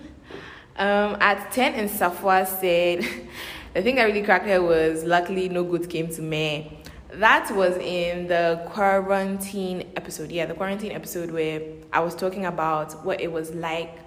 Um, 0.78 1.18
at 1.20 1.51
10 1.51 1.74
and 1.74 1.89
Safwa 1.89 2.46
said, 2.48 3.06
the 3.74 3.82
thing 3.82 3.96
that 3.96 4.04
really 4.04 4.22
cracked 4.22 4.46
her 4.46 4.62
was 4.62 5.04
luckily 5.04 5.50
no 5.50 5.63
good 5.63 5.89
came 5.89 6.08
to 6.10 6.22
me. 6.22 6.82
That 7.13 7.50
was 7.56 7.75
in 7.78 8.28
the 8.28 8.62
quarantine 8.68 9.92
episode. 9.96 10.32
Yeah, 10.32 10.46
the 10.46 10.54
quarantine 10.54 10.92
episode 10.92 11.32
where 11.32 11.62
I 11.92 12.01
was 12.01 12.16
talking 12.16 12.46
about 12.46 13.04
what 13.04 13.20
it 13.20 13.32
was 13.32 13.54
like 13.56 13.98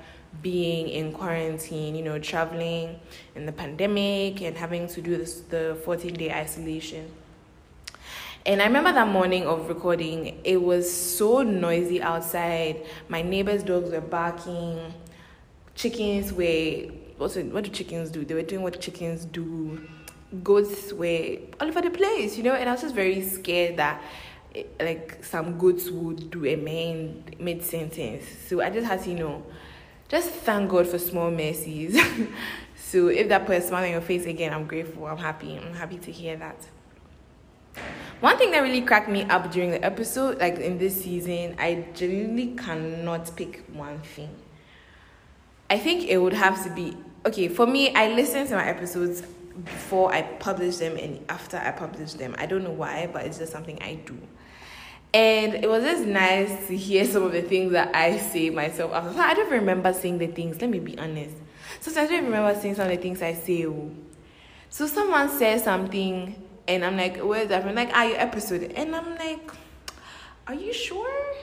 being 0.40 0.88
in 0.88 1.12
quarantine, 1.12 1.94
you 1.94 2.02
know, 2.02 2.18
traveling 2.18 2.98
in 3.34 3.46
the 3.46 3.52
pandemic 3.52 4.40
and 4.40 4.56
having 4.56 4.88
to 4.88 5.02
do 5.02 5.16
this, 5.16 5.40
the 5.40 5.78
14 5.84 6.14
day 6.14 6.32
isolation. 6.32 7.10
And 8.44 8.60
I 8.60 8.66
remember 8.66 8.92
that 8.92 9.06
morning 9.06 9.46
of 9.46 9.68
recording, 9.68 10.40
it 10.42 10.60
was 10.60 10.90
so 10.90 11.42
noisy 11.42 12.02
outside. 12.02 12.84
My 13.08 13.22
neighbor's 13.22 13.62
dogs 13.62 13.90
were 13.90 14.00
barking. 14.00 14.92
Chickens 15.76 16.32
were, 16.32 16.90
what's 17.18 17.36
it, 17.36 17.46
what 17.52 17.62
do 17.62 17.70
chickens 17.70 18.10
do? 18.10 18.24
They 18.24 18.34
were 18.34 18.42
doing 18.42 18.62
what 18.62 18.80
chickens 18.80 19.26
do. 19.26 19.86
Goats 20.42 20.92
were 20.92 21.36
all 21.60 21.68
over 21.68 21.82
the 21.82 21.90
place, 21.90 22.36
you 22.36 22.42
know, 22.42 22.54
and 22.54 22.68
I 22.68 22.72
was 22.72 22.82
just 22.82 22.94
very 22.96 23.22
scared 23.22 23.76
that 23.76 24.02
eh, 24.56 24.64
like 24.80 25.22
some 25.22 25.56
goats 25.56 25.88
would 25.90 26.30
do 26.30 26.44
a 26.46 26.56
main 26.56 27.22
mid 27.38 27.62
sentence. 27.62 28.24
So 28.48 28.60
I 28.60 28.70
just 28.70 28.86
had 28.88 29.04
to, 29.04 29.10
you 29.10 29.18
know, 29.18 29.44
just 30.12 30.28
thank 30.31 30.71
God 30.71 30.87
for 30.87 30.99
small 30.99 31.31
mercies. 31.31 31.99
so 32.76 33.09
if 33.09 33.31
that 33.31 33.47
puts 33.47 33.64
a 33.64 33.69
smile 33.69 33.85
on 33.85 33.90
your 33.90 34.02
face 34.02 34.26
again, 34.26 34.52
I'm 34.52 34.66
grateful. 34.66 35.07
I'm 35.07 35.16
happy. 35.16 35.59
I'm 35.59 35.73
happy 35.73 35.97
to 35.97 36.12
hear 36.12 36.37
that. 36.37 36.69
One 38.21 38.37
thing 38.37 38.50
that 38.50 38.59
really 38.61 38.83
cracked 38.83 39.09
me 39.09 39.23
up 39.25 39.50
during 39.50 39.71
the 39.71 39.83
episode, 39.83 40.38
like 40.38 40.59
in 40.59 40.76
this 40.76 41.02
season, 41.02 41.57
I 41.59 41.87
genuinely 41.95 42.54
cannot 42.54 43.35
pick 43.35 43.64
one 43.73 44.00
thing. 44.00 44.28
I 45.71 45.78
think 45.78 46.04
it 46.04 46.19
would 46.19 46.35
have 46.35 46.62
to 46.64 46.71
be 46.71 46.95
okay 47.25 47.49
for 47.49 47.66
me. 47.66 47.95
I 47.95 48.09
listen 48.09 48.47
to 48.49 48.57
my 48.57 48.66
episodes 48.66 49.23
before 49.64 50.12
I 50.12 50.21
publish 50.21 50.76
them 50.76 50.99
and 50.99 51.25
after 51.31 51.57
I 51.57 51.71
publish 51.71 52.12
them. 52.12 52.35
I 52.37 52.45
don't 52.45 52.64
know 52.64 52.71
why, 52.71 53.09
but 53.11 53.25
it's 53.25 53.38
just 53.38 53.50
something 53.50 53.81
I 53.81 53.95
do. 53.95 54.19
And 55.14 55.54
it 55.54 55.69
was 55.69 55.85
just 55.85 56.04
nice 56.04 56.69
to 56.69 56.76
hear 56.76 57.04
some 57.04 57.25
of 57.25 57.33
the 57.33 57.42
things 57.42 57.73
that 57.73 57.95
I 57.95 58.16
say 58.16 58.49
myself. 58.49 58.92
I 58.95 59.35
don't 59.35 59.50
remember 59.50 59.92
saying 59.92 60.19
the 60.19 60.28
things, 60.28 60.61
let 60.61 60.71
me 60.71 60.78
be 60.78 60.99
honest. 60.99 61.37
Sometimes 61.81 62.11
I 62.11 62.14
don't 62.14 62.25
remember 62.25 62.59
saying 62.59 62.76
some 62.76 62.90
of 62.90 62.97
the 62.97 63.02
things 63.02 63.21
I 63.21 63.35
say. 63.35 63.66
oh. 63.66 63.90
So 64.71 64.87
someone 64.87 65.28
says 65.28 65.64
something 65.64 66.35
and 66.66 66.85
I'm 66.85 66.97
like, 66.97 67.19
where's 67.19 67.49
that? 67.49 67.66
I'm 67.66 67.75
like, 67.75 67.90
ah, 67.92 68.04
your 68.04 68.19
episode. 68.19 68.73
And 68.75 68.97
I'm 68.97 69.16
like, 69.16 69.50
are 70.47 70.54
you 70.54 70.73
sure? 70.73 71.35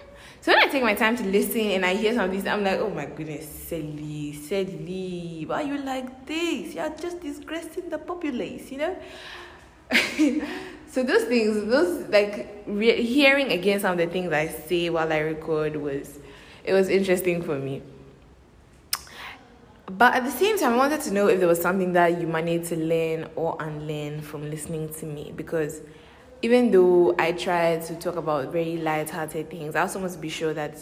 So 0.41 0.51
when 0.51 0.63
I 0.63 0.71
take 0.71 0.81
my 0.81 0.95
time 0.95 1.15
to 1.17 1.23
listen 1.25 1.61
and 1.61 1.85
I 1.85 1.93
hear 1.93 2.13
some 2.15 2.25
of 2.25 2.31
these, 2.31 2.47
I'm 2.47 2.63
like, 2.63 2.79
oh 2.79 2.89
my 2.89 3.05
goodness, 3.05 3.47
Sally, 3.47 4.33
Sally, 4.33 5.43
why 5.45 5.61
are 5.61 5.67
you 5.67 5.77
like 5.79 6.25
this? 6.25 6.73
You're 6.73 6.89
just 6.89 7.19
disgracing 7.19 7.89
the 7.89 7.97
populace, 7.99 8.71
you 8.71 8.77
know? 8.79 8.97
so 10.91 11.03
those 11.03 11.23
things, 11.25 11.69
those 11.69 12.09
like 12.09 12.63
re- 12.65 13.03
hearing 13.03 13.51
again 13.51 13.79
some 13.79 13.91
of 13.93 13.97
the 13.97 14.07
things 14.07 14.33
I 14.33 14.47
say 14.47 14.89
while 14.89 15.11
I 15.11 15.19
record 15.19 15.75
was, 15.75 16.19
it 16.63 16.73
was 16.73 16.89
interesting 16.89 17.43
for 17.43 17.57
me. 17.57 17.81
But 19.85 20.13
at 20.15 20.23
the 20.23 20.31
same 20.31 20.57
time, 20.57 20.73
I 20.73 20.77
wanted 20.77 21.01
to 21.01 21.13
know 21.13 21.27
if 21.27 21.39
there 21.39 21.47
was 21.47 21.61
something 21.61 21.93
that 21.93 22.19
you 22.21 22.27
might 22.27 22.45
need 22.45 22.65
to 22.65 22.75
learn 22.75 23.29
or 23.35 23.57
unlearn 23.59 24.21
from 24.21 24.49
listening 24.49 24.93
to 24.95 25.05
me 25.05 25.33
because 25.35 25.81
even 26.41 26.71
though 26.71 27.15
I 27.17 27.33
try 27.33 27.77
to 27.77 27.95
talk 27.95 28.15
about 28.15 28.51
very 28.51 28.77
light-hearted 28.77 29.49
things, 29.49 29.75
I 29.75 29.81
also 29.81 29.99
must 29.99 30.21
be 30.21 30.29
sure 30.29 30.53
that 30.53 30.77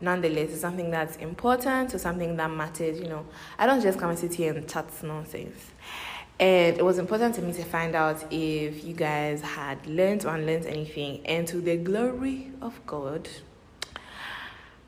nonetheless 0.00 0.50
it's 0.50 0.60
something 0.60 0.90
that's 0.90 1.16
important 1.16 1.94
or 1.94 1.98
something 1.98 2.36
that 2.36 2.50
matters. 2.50 3.00
You 3.00 3.08
know, 3.08 3.26
I 3.58 3.66
don't 3.66 3.82
just 3.82 3.98
come 3.98 4.10
and 4.10 4.18
sit 4.18 4.34
here 4.34 4.54
and 4.54 4.68
chat 4.68 4.86
nonsense. 5.02 5.72
And 6.40 6.76
it 6.76 6.84
was 6.84 6.98
important 6.98 7.36
to 7.36 7.42
me 7.42 7.52
to 7.52 7.62
find 7.64 7.94
out 7.94 8.24
if 8.32 8.84
you 8.84 8.92
guys 8.92 9.40
had 9.40 9.86
learned 9.86 10.24
or 10.24 10.34
unlearned 10.34 10.66
anything, 10.66 11.24
and 11.26 11.46
to 11.48 11.60
the 11.60 11.76
glory 11.76 12.50
of 12.60 12.84
God. 12.86 13.28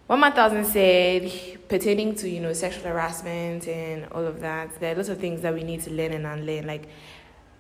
One 0.09 0.21
man 0.21 0.33
thousand 0.33 0.65
said 0.67 1.33
pertaining 1.69 2.15
to 2.17 2.29
you 2.29 2.41
know 2.41 2.53
sexual 2.53 2.85
harassment 2.85 3.67
and 3.69 4.07
all 4.12 4.25
of 4.25 4.41
that. 4.41 4.79
There 4.81 4.93
are 4.93 4.97
lots 4.97 5.09
of 5.09 5.19
things 5.19 5.43
that 5.43 5.53
we 5.55 5.62
need 5.65 5.83
to 5.83 5.91
learn 5.91 6.12
and 6.12 6.26
unlearn. 6.26 6.67
Like 6.67 6.88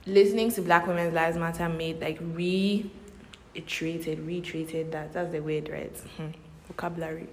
listening 0.06 0.50
to 0.52 0.62
Black 0.62 0.86
Women's 0.86 1.14
Lives 1.14 1.36
Matter 1.36 1.68
made 1.68 2.00
like 2.00 2.18
reiterated, 2.20 4.20
reiterated 4.26 4.92
that 4.92 5.12
that's 5.12 5.32
the 5.32 5.40
word, 5.40 5.68
right? 5.68 5.94
Mhm. 6.18 6.34
Vocabulary. 6.68 7.28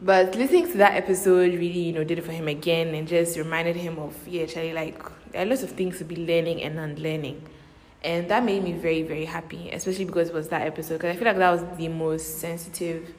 But 0.00 0.36
listening 0.36 0.70
to 0.70 0.78
that 0.78 0.94
episode 0.94 1.54
really, 1.54 1.80
you 1.80 1.92
know, 1.92 2.04
did 2.04 2.20
it 2.20 2.24
for 2.24 2.30
him 2.30 2.46
again 2.46 2.94
and 2.94 3.08
just 3.08 3.36
reminded 3.36 3.74
him 3.74 3.98
of 3.98 4.14
yeah, 4.28 4.44
actually 4.44 4.72
like 4.72 5.02
there 5.32 5.42
are 5.42 5.46
lots 5.46 5.62
of 5.62 5.70
things 5.72 5.98
to 5.98 6.04
be 6.04 6.16
learning 6.16 6.62
and 6.62 6.78
unlearning. 6.78 7.42
And 8.02 8.28
that 8.30 8.44
made 8.44 8.62
me 8.62 8.72
very, 8.72 9.02
very 9.02 9.24
happy, 9.24 9.70
especially 9.70 10.04
because 10.04 10.28
it 10.28 10.34
was 10.34 10.48
that 10.48 10.62
episode. 10.62 10.94
Because 10.94 11.16
I 11.16 11.18
feel 11.18 11.26
like 11.26 11.38
that 11.38 11.50
was 11.50 11.78
the 11.78 11.88
most 11.88 12.38
sensitive 12.38 13.12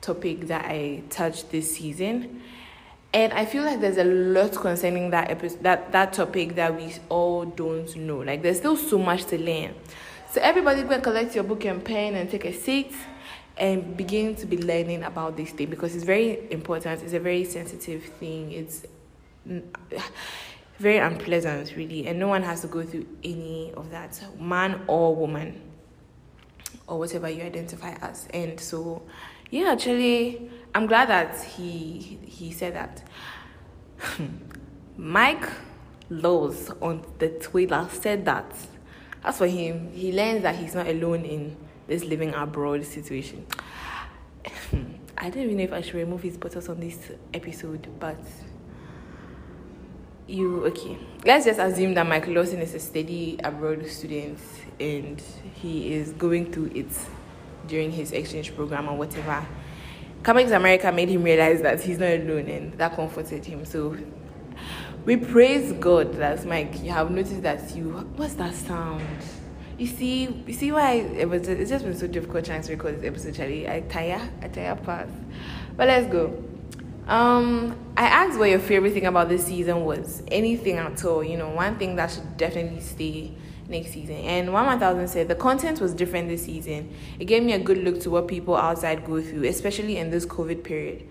topic 0.00 0.48
that 0.48 0.64
I 0.64 1.02
touched 1.10 1.50
this 1.50 1.76
season. 1.76 2.42
And 3.12 3.32
I 3.32 3.44
feel 3.44 3.62
like 3.62 3.80
there's 3.80 3.98
a 3.98 4.04
lot 4.04 4.52
concerning 4.52 5.10
that 5.10 5.30
episode, 5.30 5.62
that, 5.62 5.92
that 5.92 6.12
topic 6.12 6.56
that 6.56 6.76
we 6.76 6.94
all 7.08 7.44
don't 7.44 7.94
know. 7.96 8.18
Like 8.18 8.42
there's 8.42 8.58
still 8.58 8.76
so 8.76 8.98
much 8.98 9.24
to 9.26 9.38
learn. 9.38 9.74
So 10.30 10.40
everybody 10.42 10.82
go 10.82 11.00
collect 11.00 11.34
your 11.34 11.44
book 11.44 11.64
and 11.64 11.84
pen 11.84 12.14
and 12.14 12.28
take 12.30 12.44
a 12.44 12.52
seat 12.52 12.92
and 13.56 13.96
begin 13.96 14.34
to 14.36 14.46
be 14.46 14.58
learning 14.58 15.02
about 15.04 15.36
this 15.36 15.50
thing 15.50 15.70
because 15.70 15.94
it's 15.94 16.04
very 16.04 16.50
important. 16.50 17.02
It's 17.02 17.14
a 17.14 17.20
very 17.20 17.44
sensitive 17.44 18.04
thing. 18.20 18.52
It's 18.52 18.84
very 20.78 20.98
unpleasant, 20.98 21.74
really, 21.76 22.06
and 22.06 22.18
no 22.18 22.28
one 22.28 22.42
has 22.42 22.60
to 22.62 22.66
go 22.66 22.82
through 22.82 23.06
any 23.24 23.72
of 23.76 23.90
that, 23.90 24.20
man 24.38 24.82
or 24.86 25.14
woman, 25.14 25.60
or 26.86 26.98
whatever 26.98 27.28
you 27.28 27.42
identify 27.42 27.92
as. 28.02 28.28
And 28.32 28.60
so, 28.60 29.02
yeah, 29.50 29.72
actually, 29.72 30.50
I'm 30.74 30.86
glad 30.86 31.08
that 31.08 31.42
he 31.42 32.18
he 32.26 32.52
said 32.52 32.74
that. 32.74 33.02
Mike 34.96 35.48
Laws 36.08 36.70
on 36.80 37.04
the 37.18 37.28
Twitter 37.30 37.88
said 37.90 38.24
that. 38.26 38.54
As 39.24 39.38
for 39.38 39.46
him, 39.46 39.90
he 39.92 40.12
learns 40.12 40.42
that 40.42 40.54
he's 40.54 40.74
not 40.74 40.86
alone 40.86 41.24
in 41.24 41.56
this 41.88 42.04
living 42.04 42.32
abroad 42.34 42.84
situation. 42.84 43.44
I 45.18 45.30
don't 45.30 45.44
even 45.44 45.56
know 45.56 45.64
if 45.64 45.72
I 45.72 45.80
should 45.80 45.94
remove 45.94 46.22
his 46.22 46.36
photos 46.36 46.68
on 46.68 46.78
this 46.78 47.10
episode, 47.34 47.88
but 47.98 48.20
you 50.26 50.64
okay. 50.66 50.98
Let's 51.24 51.44
just 51.44 51.60
assume 51.60 51.94
that 51.94 52.06
Michael 52.06 52.34
Lawson 52.34 52.60
is 52.60 52.74
a 52.74 52.80
steady 52.80 53.38
abroad 53.42 53.86
student 53.86 54.38
and 54.80 55.22
he 55.54 55.92
is 55.92 56.12
going 56.12 56.52
through 56.52 56.72
it 56.74 56.88
during 57.66 57.90
his 57.90 58.12
exchange 58.12 58.54
program 58.54 58.88
or 58.88 58.96
whatever. 58.96 59.46
Coming 60.22 60.46
to 60.48 60.56
America 60.56 60.90
made 60.90 61.08
him 61.08 61.22
realize 61.22 61.62
that 61.62 61.80
he's 61.80 61.98
not 61.98 62.10
alone 62.10 62.48
and 62.48 62.72
that 62.74 62.96
comforted 62.96 63.44
him. 63.44 63.64
So 63.64 63.96
we 65.04 65.16
praise 65.16 65.72
God 65.74 66.14
that 66.14 66.44
Mike, 66.44 66.82
you 66.82 66.90
have 66.90 67.10
noticed 67.10 67.42
that 67.42 67.74
you 67.76 67.90
what's 68.16 68.34
that 68.34 68.54
sound? 68.54 69.02
You 69.78 69.86
see, 69.86 70.42
you 70.46 70.54
see 70.54 70.72
why 70.72 70.92
it 70.92 71.28
was. 71.28 71.46
It's 71.46 71.70
just 71.70 71.84
been 71.84 71.96
so 71.96 72.06
difficult 72.06 72.46
trying 72.46 72.62
to 72.62 72.72
record 72.72 72.96
this 72.96 73.04
episode. 73.04 73.34
Charlie, 73.34 73.68
I 73.68 73.80
tire, 73.80 74.28
I 74.40 74.48
tire 74.48 74.74
pass. 74.74 75.08
But 75.76 75.88
let's 75.88 76.10
go. 76.10 76.42
Um, 77.06 77.76
I 77.96 78.06
asked 78.06 78.38
what 78.38 78.50
your 78.50 78.58
favorite 78.58 78.92
thing 78.92 79.06
about 79.06 79.28
this 79.28 79.46
season 79.46 79.84
was. 79.84 80.22
Anything 80.28 80.76
at 80.76 81.04
all, 81.04 81.22
you 81.22 81.36
know, 81.36 81.50
one 81.50 81.78
thing 81.78 81.96
that 81.96 82.10
should 82.10 82.36
definitely 82.36 82.80
stay 82.80 83.32
next 83.68 83.92
season. 83.92 84.16
And 84.16 84.52
one 84.52 84.66
one 84.66 84.78
thousand 84.78 85.08
said 85.08 85.28
the 85.28 85.34
content 85.36 85.80
was 85.80 85.94
different 85.94 86.28
this 86.28 86.44
season. 86.44 86.92
It 87.20 87.26
gave 87.26 87.42
me 87.42 87.52
a 87.52 87.58
good 87.58 87.78
look 87.78 88.00
to 88.00 88.10
what 88.10 88.26
people 88.26 88.56
outside 88.56 89.04
go 89.04 89.22
through, 89.22 89.44
especially 89.44 89.98
in 89.98 90.10
this 90.10 90.26
COVID 90.26 90.64
period. 90.64 91.08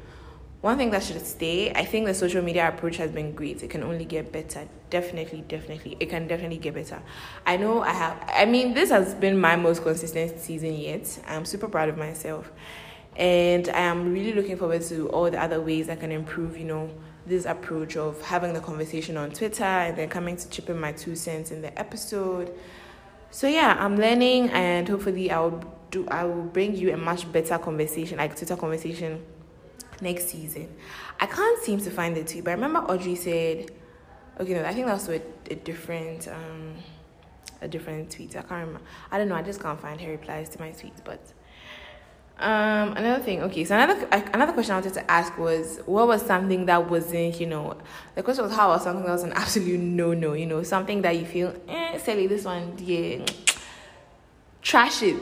One 0.61 0.77
thing 0.77 0.89
that 0.91 1.03
should 1.03 1.23
stay, 1.25 1.71
I 1.71 1.85
think 1.85 2.07
the 2.07 2.13
social 2.13 2.41
media 2.41 2.67
approach 2.67 2.97
has 2.97 3.11
been 3.11 3.33
great. 3.33 3.61
It 3.61 3.69
can 3.69 3.83
only 3.83 4.03
get 4.03 4.31
better. 4.31 4.67
Definitely, 4.89 5.43
definitely. 5.47 5.95
It 5.99 6.09
can 6.09 6.27
definitely 6.27 6.57
get 6.57 6.73
better. 6.73 7.03
I 7.45 7.57
know 7.57 7.81
I 7.81 7.91
have, 7.91 8.29
I 8.33 8.45
mean, 8.45 8.73
this 8.73 8.89
has 8.89 9.13
been 9.13 9.39
my 9.39 9.55
most 9.55 9.83
consistent 9.83 10.39
season 10.39 10.75
yet. 10.75 11.19
I'm 11.27 11.45
super 11.45 11.67
proud 11.67 11.89
of 11.89 11.97
myself. 11.97 12.51
And 13.15 13.69
I 13.69 13.79
am 13.79 14.13
really 14.13 14.33
looking 14.33 14.57
forward 14.57 14.81
to 14.83 15.09
all 15.09 15.31
the 15.31 15.41
other 15.41 15.61
ways 15.61 15.89
I 15.89 15.95
can 15.95 16.11
improve, 16.11 16.57
you 16.57 16.65
know, 16.65 16.89
this 17.25 17.45
approach 17.45 17.95
of 17.95 18.21
having 18.21 18.53
the 18.53 18.59
conversation 18.59 19.17
on 19.17 19.31
Twitter 19.31 19.63
and 19.63 19.97
then 19.97 20.09
coming 20.09 20.35
to 20.37 20.49
chip 20.49 20.69
in 20.69 20.79
my 20.79 20.91
two 20.91 21.15
cents 21.15 21.51
in 21.51 21.61
the 21.61 21.77
episode. 21.79 22.53
So 23.31 23.47
yeah, 23.47 23.75
I'm 23.79 23.97
learning 23.97 24.49
and 24.49 24.87
hopefully 24.87 25.31
I'll 25.31 25.63
do 25.91 26.07
I 26.09 26.23
will 26.25 26.43
bring 26.43 26.75
you 26.75 26.93
a 26.93 26.97
much 26.97 27.31
better 27.31 27.57
conversation, 27.57 28.17
like 28.17 28.35
Twitter 28.35 28.55
conversation 28.55 29.23
next 30.01 30.29
season. 30.29 30.73
I 31.19 31.25
can't 31.25 31.61
seem 31.63 31.79
to 31.79 31.91
find 31.91 32.15
the 32.15 32.23
tweet, 32.23 32.43
but 32.43 32.51
I 32.51 32.53
remember 32.53 32.79
Audrey 32.79 33.15
said, 33.15 33.71
okay, 34.39 34.53
no, 34.53 34.65
I 34.65 34.73
think 34.73 34.87
that's 34.87 35.07
a, 35.07 35.21
a 35.49 35.55
different, 35.55 36.27
um, 36.27 36.75
a 37.61 37.67
different 37.67 38.11
tweet. 38.11 38.35
I 38.35 38.41
can't 38.41 38.67
remember. 38.67 38.81
I 39.11 39.17
don't 39.17 39.29
know. 39.29 39.35
I 39.35 39.41
just 39.41 39.61
can't 39.61 39.79
find 39.79 39.99
her 40.01 40.11
replies 40.11 40.49
to 40.49 40.59
my 40.59 40.69
tweets. 40.69 41.03
But 41.03 41.21
um, 42.37 42.97
another 42.97 43.23
thing. 43.23 43.43
Okay, 43.43 43.63
so 43.63 43.75
another 43.75 44.07
another 44.33 44.51
question 44.51 44.73
I 44.73 44.79
wanted 44.79 44.93
to 44.95 45.09
ask 45.09 45.37
was, 45.37 45.79
what 45.85 46.07
was 46.07 46.21
something 46.21 46.65
that 46.65 46.89
wasn't, 46.89 47.39
you 47.39 47.47
know, 47.47 47.77
the 48.13 48.23
question 48.23 48.43
was 48.43 48.53
how 48.53 48.69
was 48.69 48.83
something 48.83 49.05
that 49.05 49.11
was 49.11 49.23
an 49.23 49.31
absolute 49.33 49.79
no 49.79 50.13
no, 50.13 50.33
you 50.33 50.45
know, 50.45 50.61
something 50.63 51.01
that 51.03 51.17
you 51.17 51.25
feel, 51.25 51.55
eh, 51.69 51.97
silly, 51.97 52.27
this 52.27 52.43
one, 52.43 52.75
yeah, 52.79 53.25
trash 54.61 55.01
it. 55.03 55.15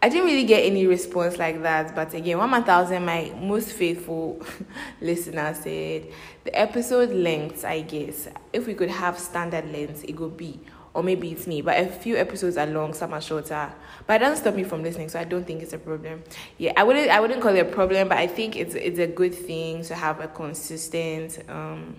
I 0.00 0.08
didn't 0.08 0.26
really 0.26 0.44
get 0.44 0.64
any 0.64 0.86
response 0.86 1.38
like 1.38 1.62
that, 1.62 1.94
but 1.94 2.12
again, 2.14 2.38
one 2.38 2.50
one 2.50 2.62
thousand, 2.62 3.04
my 3.06 3.32
most 3.40 3.72
faithful 3.72 4.40
listener 5.00 5.54
said 5.54 6.08
the 6.44 6.54
episode 6.54 7.10
length. 7.10 7.64
I 7.64 7.80
guess 7.80 8.28
if 8.52 8.66
we 8.66 8.74
could 8.74 8.90
have 8.90 9.18
standard 9.18 9.72
length, 9.72 10.04
it 10.04 10.20
would 10.20 10.36
be, 10.36 10.60
or 10.98 11.04
maybe 11.04 11.30
it's 11.30 11.46
me. 11.46 11.62
But 11.62 11.78
a 11.78 11.86
few 11.86 12.16
episodes 12.16 12.56
are 12.56 12.66
long, 12.66 12.92
some 12.92 13.14
are 13.14 13.20
shorter. 13.20 13.72
But 14.04 14.14
it 14.14 14.24
doesn't 14.24 14.38
stop 14.38 14.56
me 14.56 14.64
from 14.64 14.82
listening, 14.82 15.08
so 15.08 15.20
I 15.20 15.24
don't 15.24 15.46
think 15.46 15.62
it's 15.62 15.72
a 15.72 15.78
problem. 15.78 16.24
Yeah, 16.58 16.72
I 16.76 16.82
wouldn't, 16.82 17.08
I 17.08 17.20
wouldn't 17.20 17.40
call 17.40 17.54
it 17.54 17.60
a 17.60 17.64
problem, 17.64 18.08
but 18.08 18.18
I 18.18 18.26
think 18.26 18.56
it's 18.56 18.74
it's 18.74 18.98
a 18.98 19.06
good 19.06 19.32
thing 19.32 19.84
to 19.84 19.94
have 19.94 20.18
a 20.18 20.26
consistent 20.26 21.38
um, 21.48 21.94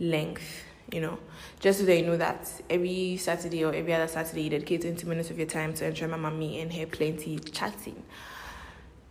length. 0.00 0.64
You 0.90 1.02
know, 1.02 1.18
just 1.60 1.78
so 1.78 1.86
you 1.86 2.04
know 2.04 2.16
that 2.16 2.50
every 2.68 3.16
Saturday 3.16 3.64
or 3.64 3.72
every 3.72 3.94
other 3.94 4.08
Saturday 4.08 4.42
you 4.42 4.50
dedicate 4.50 4.82
20 4.82 5.06
minutes 5.06 5.30
of 5.30 5.38
your 5.38 5.46
time 5.46 5.72
to 5.74 5.86
enjoy 5.86 6.08
my 6.08 6.16
mommy 6.16 6.60
and 6.60 6.72
her 6.72 6.86
plenty 6.86 7.38
chatting. 7.38 8.02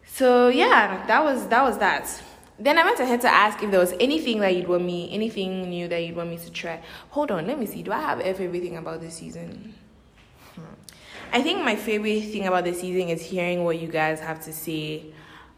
So 0.06 0.50
yeah, 0.50 1.06
that 1.08 1.24
was 1.24 1.48
that 1.48 1.64
was 1.64 1.78
that. 1.78 2.22
Then 2.64 2.78
I 2.78 2.84
went 2.84 3.00
ahead 3.00 3.22
to 3.22 3.30
ask 3.30 3.62
if 3.64 3.72
there 3.72 3.80
was 3.80 3.94
anything 4.00 4.40
that 4.40 4.56
you'd 4.56 4.68
want 4.68 4.86
me, 4.86 5.10
anything 5.12 5.70
new 5.70 5.88
that 5.88 6.00
you'd 6.00 6.16
want 6.16 6.30
me 6.30 6.38
to 6.38 6.52
try. 6.52 6.82
Hold 7.10 7.32
on, 7.32 7.48
let 7.48 7.60
me 7.60 7.66
see. 7.66 7.84
Do 7.84 7.92
I 7.92 8.00
have 8.00 8.20
everything 8.20 8.78
about 8.78 9.02
this 9.02 9.16
season? 9.16 9.74
Hmm. 10.56 10.62
I 11.34 11.42
think 11.42 11.64
my 11.64 11.76
favorite 11.76 12.22
thing 12.22 12.48
about 12.48 12.66
the 12.66 12.74
season 12.74 13.10
is 13.10 13.22
hearing 13.22 13.64
what 13.64 13.80
you 13.80 13.88
guys 13.88 14.20
have 14.20 14.44
to 14.46 14.54
say. 14.54 15.06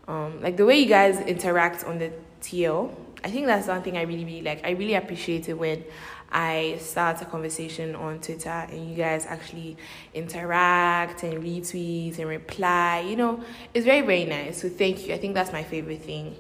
Um, 0.07 0.41
like 0.41 0.57
the 0.57 0.65
way 0.65 0.79
you 0.79 0.87
guys 0.87 1.19
interact 1.21 1.83
on 1.85 1.99
the 1.99 2.11
TL 2.41 2.93
I 3.23 3.29
think 3.31 3.45
that's 3.45 3.65
something 3.65 3.97
I 3.97 4.01
really, 4.01 4.25
really 4.25 4.41
like. 4.41 4.65
I 4.65 4.71
really 4.71 4.95
appreciate 4.95 5.47
it 5.47 5.53
when 5.53 5.83
I 6.29 6.77
start 6.79 7.21
a 7.21 7.25
conversation 7.25 7.95
on 7.95 8.19
Twitter 8.19 8.49
and 8.49 8.89
you 8.89 8.97
guys 8.97 9.25
actually 9.25 9.77
interact 10.13 11.23
and 11.23 11.41
retweet 11.41 12.19
and 12.19 12.27
reply. 12.27 12.99
You 13.07 13.15
know, 13.15 13.43
it's 13.73 13.85
very, 13.85 14.01
very 14.01 14.25
nice. 14.25 14.61
So 14.61 14.67
thank 14.67 15.07
you. 15.07 15.13
I 15.13 15.17
think 15.17 15.35
that's 15.35 15.53
my 15.53 15.63
favorite 15.63 16.01
thing. 16.01 16.35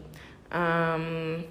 Um, 0.53 1.43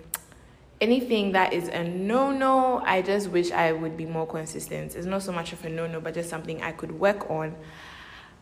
anything 0.81 1.33
that 1.33 1.53
is 1.53 1.69
a 1.69 1.85
no 1.85 2.31
no, 2.31 2.83
I 2.85 3.03
just 3.03 3.29
wish 3.29 3.51
I 3.51 3.73
would 3.73 3.97
be 3.97 4.07
more 4.07 4.27
consistent. 4.27 4.95
It's 4.97 5.07
not 5.07 5.23
so 5.23 5.33
much 5.33 5.53
of 5.53 5.65
a 5.65 5.69
no 5.69 5.87
no, 5.87 6.01
but 6.01 6.15
just 6.15 6.31
something 6.31 6.63
I 6.63 6.73
could 6.73 6.93
work 6.93 7.31
on. 7.31 7.55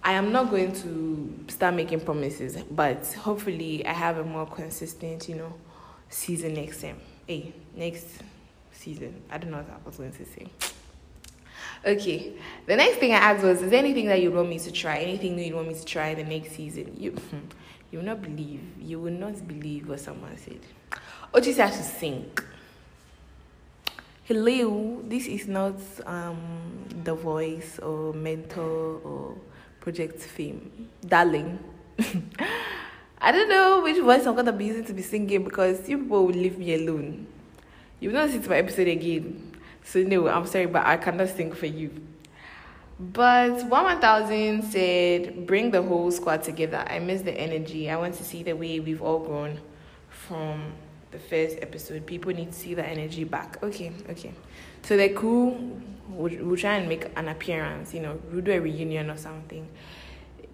I 0.03 0.13
am 0.13 0.33
not 0.33 0.51
going 0.51 0.73
to 0.77 1.53
start 1.53 1.75
making 1.75 2.01
promises, 2.01 2.57
but 2.71 3.07
hopefully 3.13 3.85
I 3.85 3.93
have 3.93 4.17
a 4.17 4.25
more 4.25 4.47
consistent, 4.47 5.29
you 5.29 5.35
know, 5.35 5.53
season 6.09 6.55
next 6.55 6.81
time. 6.81 6.99
Hey, 7.27 7.53
next 7.77 8.07
season. 8.73 9.23
I 9.31 9.37
don't 9.37 9.51
know 9.51 9.59
what 9.59 9.69
I 9.69 9.77
was 9.85 9.97
going 9.97 10.13
to 10.13 10.25
say. 10.25 10.47
Okay, 11.85 12.33
the 12.67 12.77
next 12.77 12.97
thing 12.97 13.13
I 13.13 13.17
asked 13.17 13.45
was, 13.45 13.63
is 13.63 13.71
there 13.71 13.79
anything 13.79 14.07
that 14.07 14.21
you 14.23 14.33
want 14.33 14.49
me 14.49 14.59
to 14.59 14.73
try? 14.73 14.99
Anything 14.99 15.37
that 15.37 15.47
you 15.47 15.55
want 15.55 15.69
me 15.69 15.75
to 15.75 15.85
try 15.85 16.15
the 16.15 16.25
next 16.25 16.53
season? 16.53 16.95
You, 16.99 17.15
you 17.91 17.99
will 17.99 18.07
not 18.07 18.23
believe. 18.23 18.63
You 18.81 19.01
will 19.01 19.13
not 19.13 19.47
believe 19.47 19.89
what 19.89 20.01
someone 20.01 20.37
said. 20.37 20.61
Ochi 21.35 21.57
has 21.57 21.77
to 21.77 21.83
sing. 21.83 22.31
Hello, 24.25 25.03
this 25.09 25.27
is 25.27 25.49
not 25.49 25.75
um 26.07 26.39
the 27.05 27.15
voice 27.15 27.79
or 27.81 28.13
mentor 28.13 29.01
or 29.03 29.37
project 29.81 30.21
fame, 30.21 30.89
darling. 31.05 31.59
I 33.23 33.33
don't 33.33 33.49
know 33.49 33.83
which 33.83 34.01
voice 34.03 34.25
I'm 34.25 34.35
gonna 34.37 34.53
be 34.53 34.67
using 34.67 34.85
to 34.85 34.93
be 34.95 35.03
singing 35.03 35.45
because 35.45 35.89
you 35.89 35.99
people 35.99 36.27
will 36.27 36.35
leave 36.35 36.59
me 36.59 36.75
alone. 36.75 37.27
You 37.99 38.11
will 38.11 38.27
not 38.27 38.31
to 38.31 38.49
my 38.49 38.57
episode 38.57 38.89
again. 38.89 39.57
So 39.85 40.03
no, 40.03 40.29
I'm 40.29 40.47
sorry, 40.47 40.67
but 40.67 40.87
I 40.87 40.97
cannot 40.97 41.29
sing 41.29 41.53
for 41.53 41.67
you. 41.67 41.91
But 43.01 43.65
one 43.65 43.85
one 43.85 43.99
thousand 43.99 44.63
said, 44.65 45.47
bring 45.47 45.71
the 45.71 45.83
whole 45.83 46.11
squad 46.11 46.43
together. 46.43 46.85
I 46.87 46.99
miss 46.99 47.23
the 47.23 47.33
energy. 47.33 47.89
I 47.89 47.97
want 47.97 48.15
to 48.17 48.25
see 48.25 48.43
the 48.43 48.53
way 48.53 48.79
we've 48.79 49.01
all 49.01 49.21
grown 49.21 49.59
from 50.11 50.75
the 51.11 51.19
first 51.19 51.57
episode. 51.63 52.05
People 52.05 52.35
need 52.35 52.53
to 52.53 52.59
see 52.59 52.75
the 52.75 52.87
energy 52.87 53.25
back. 53.25 53.63
Okay, 53.63 53.91
okay. 54.11 54.35
So 54.83 54.99
the 54.99 55.09
crew 55.09 55.81
will, 56.11 56.37
will 56.45 56.57
try 56.59 56.77
and 56.77 56.91
make 56.91 57.07
an 57.17 57.29
appearance. 57.29 57.95
You 57.95 58.01
know, 58.01 58.21
we'll 58.31 58.43
do 58.43 58.53
a 58.53 58.61
reunion 58.61 59.09
or 59.09 59.17
something. 59.17 59.67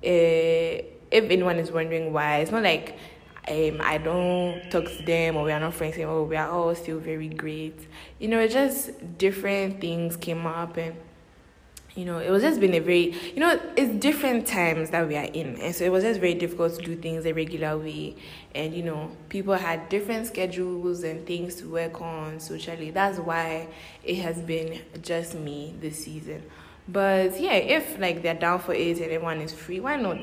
Uh, 0.05 0.87
if 1.11 1.25
anyone 1.29 1.57
is 1.57 1.73
wondering 1.73 2.12
why, 2.12 2.38
it's 2.38 2.53
not 2.53 2.62
like 2.62 2.97
um, 3.49 3.81
I 3.81 3.99
don't 3.99 4.71
talk 4.71 4.85
to 4.85 5.03
them 5.05 5.37
or 5.37 5.43
we 5.45 5.50
are 5.50 5.59
not 5.59 5.75
friends 5.75 5.97
anymore. 5.97 6.25
We 6.25 6.37
are 6.37 6.49
all 6.49 6.73
still 6.76 7.00
very 7.00 7.29
great. 7.29 7.81
You 8.21 8.29
know, 8.29 8.38
it's 8.38 8.55
just 8.55 9.19
different 9.19 9.81
things 9.81 10.17
came 10.17 10.47
up 10.47 10.76
and 10.76 10.95
you 11.97 12.05
know, 12.05 12.19
it 12.19 12.31
was 12.31 12.43
just 12.43 12.61
been 12.61 12.75
a 12.75 12.79
very, 12.79 13.15
you 13.33 13.41
know, 13.41 13.59
it's 13.75 13.93
different 14.00 14.47
times 14.47 14.91
that 14.91 15.09
we 15.09 15.17
are 15.17 15.25
in. 15.25 15.57
And 15.57 15.75
so 15.75 15.83
it 15.83 15.91
was 15.91 16.05
just 16.05 16.21
very 16.21 16.35
difficult 16.35 16.75
to 16.75 16.83
do 16.85 16.95
things 16.95 17.25
a 17.25 17.33
regular 17.33 17.76
way. 17.79 18.17
And, 18.55 18.75
you 18.75 18.83
know, 18.83 19.11
people 19.31 19.55
had 19.55 19.88
different 19.88 20.26
schedules 20.26 21.03
and 21.05 21.26
things 21.26 21.55
to 21.57 21.71
work 21.71 22.03
on 22.03 22.38
socially. 22.38 22.91
That's 22.91 23.19
why 23.19 23.69
it 24.05 24.17
has 24.17 24.41
been 24.43 24.83
just 25.00 25.35
me 25.35 25.75
this 25.81 26.05
season. 26.05 26.43
But 26.87 27.41
yeah, 27.41 27.55
if 27.55 27.99
like 27.99 28.23
they're 28.23 28.35
down 28.35 28.61
for 28.61 28.75
it 28.75 28.99
and 28.99 29.11
everyone 29.11 29.41
is 29.41 29.53
free, 29.53 29.81
why 29.81 29.97
not? 29.97 30.19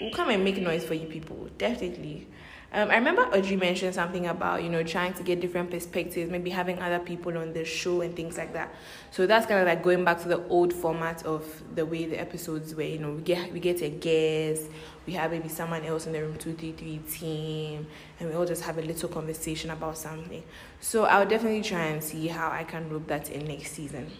We'll 0.00 0.10
come 0.10 0.30
and 0.30 0.42
make 0.42 0.60
noise 0.60 0.84
for 0.84 0.94
you 0.94 1.06
people. 1.06 1.48
Definitely. 1.56 2.26
Um, 2.74 2.90
I 2.90 2.96
remember 2.96 3.22
Audrey 3.22 3.54
mentioned 3.54 3.94
something 3.94 4.26
about 4.26 4.64
you 4.64 4.68
know 4.68 4.82
trying 4.82 5.12
to 5.14 5.22
get 5.22 5.40
different 5.40 5.70
perspectives, 5.70 6.28
maybe 6.28 6.50
having 6.50 6.80
other 6.80 6.98
people 6.98 7.38
on 7.38 7.52
the 7.52 7.64
show 7.64 8.00
and 8.00 8.16
things 8.16 8.36
like 8.36 8.52
that. 8.54 8.74
So 9.12 9.28
that's 9.28 9.46
kind 9.46 9.60
of 9.60 9.66
like 9.68 9.84
going 9.84 10.04
back 10.04 10.20
to 10.22 10.28
the 10.28 10.44
old 10.48 10.72
format 10.72 11.24
of 11.24 11.44
the 11.76 11.86
way 11.86 12.06
the 12.06 12.20
episodes 12.20 12.74
were. 12.74 12.82
You 12.82 12.98
know, 12.98 13.12
we 13.12 13.22
get 13.22 13.52
we 13.52 13.60
get 13.60 13.80
a 13.80 13.90
guest, 13.90 14.64
we 15.06 15.12
have 15.12 15.30
maybe 15.30 15.48
someone 15.48 15.84
else 15.84 16.08
in 16.08 16.14
the 16.14 16.20
room 16.20 16.36
two 16.36 16.54
three 16.54 16.72
three 16.72 16.98
team, 17.08 17.86
and 18.18 18.28
we 18.28 18.34
all 18.34 18.44
just 18.44 18.64
have 18.64 18.76
a 18.76 18.82
little 18.82 19.08
conversation 19.08 19.70
about 19.70 19.96
something. 19.96 20.42
So 20.80 21.04
I'll 21.04 21.28
definitely 21.28 21.62
try 21.62 21.84
and 21.84 22.02
see 22.02 22.26
how 22.26 22.50
I 22.50 22.64
can 22.64 22.90
rope 22.90 23.06
that 23.06 23.30
in 23.30 23.46
next 23.46 23.70
season. 23.70 24.10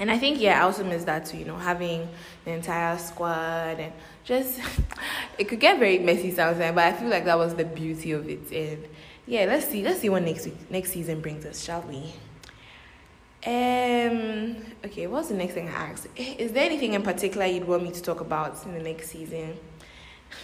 And 0.00 0.10
I 0.10 0.18
think 0.18 0.40
yeah, 0.40 0.60
I 0.60 0.62
also 0.62 0.84
miss 0.84 1.04
that 1.04 1.26
too. 1.26 1.38
You 1.38 1.44
know, 1.44 1.56
having 1.56 2.08
the 2.44 2.52
entire 2.52 2.96
squad 2.98 3.80
and 3.80 3.92
just 4.24 4.60
it 5.38 5.48
could 5.48 5.60
get 5.60 5.78
very 5.78 5.98
messy 5.98 6.30
sometimes, 6.30 6.74
but 6.74 6.84
I 6.84 6.92
feel 6.92 7.08
like 7.08 7.24
that 7.24 7.38
was 7.38 7.54
the 7.54 7.64
beauty 7.64 8.12
of 8.12 8.28
it. 8.28 8.50
And 8.52 8.86
yeah, 9.26 9.44
let's 9.44 9.66
see, 9.66 9.82
let's 9.82 10.00
see 10.00 10.08
what 10.08 10.22
next 10.22 10.46
week, 10.46 10.70
next 10.70 10.92
season 10.92 11.20
brings 11.20 11.44
us, 11.44 11.62
shall 11.62 11.82
we? 11.82 12.12
Um. 13.46 14.56
Okay, 14.84 15.06
what's 15.06 15.28
the 15.28 15.34
next 15.34 15.54
thing 15.54 15.68
I 15.68 15.90
asked? 15.90 16.08
Is 16.16 16.52
there 16.52 16.64
anything 16.64 16.94
in 16.94 17.02
particular 17.02 17.46
you'd 17.46 17.66
want 17.66 17.82
me 17.82 17.90
to 17.92 18.02
talk 18.02 18.20
about 18.20 18.64
in 18.66 18.74
the 18.74 18.82
next 18.82 19.10
season? 19.10 19.56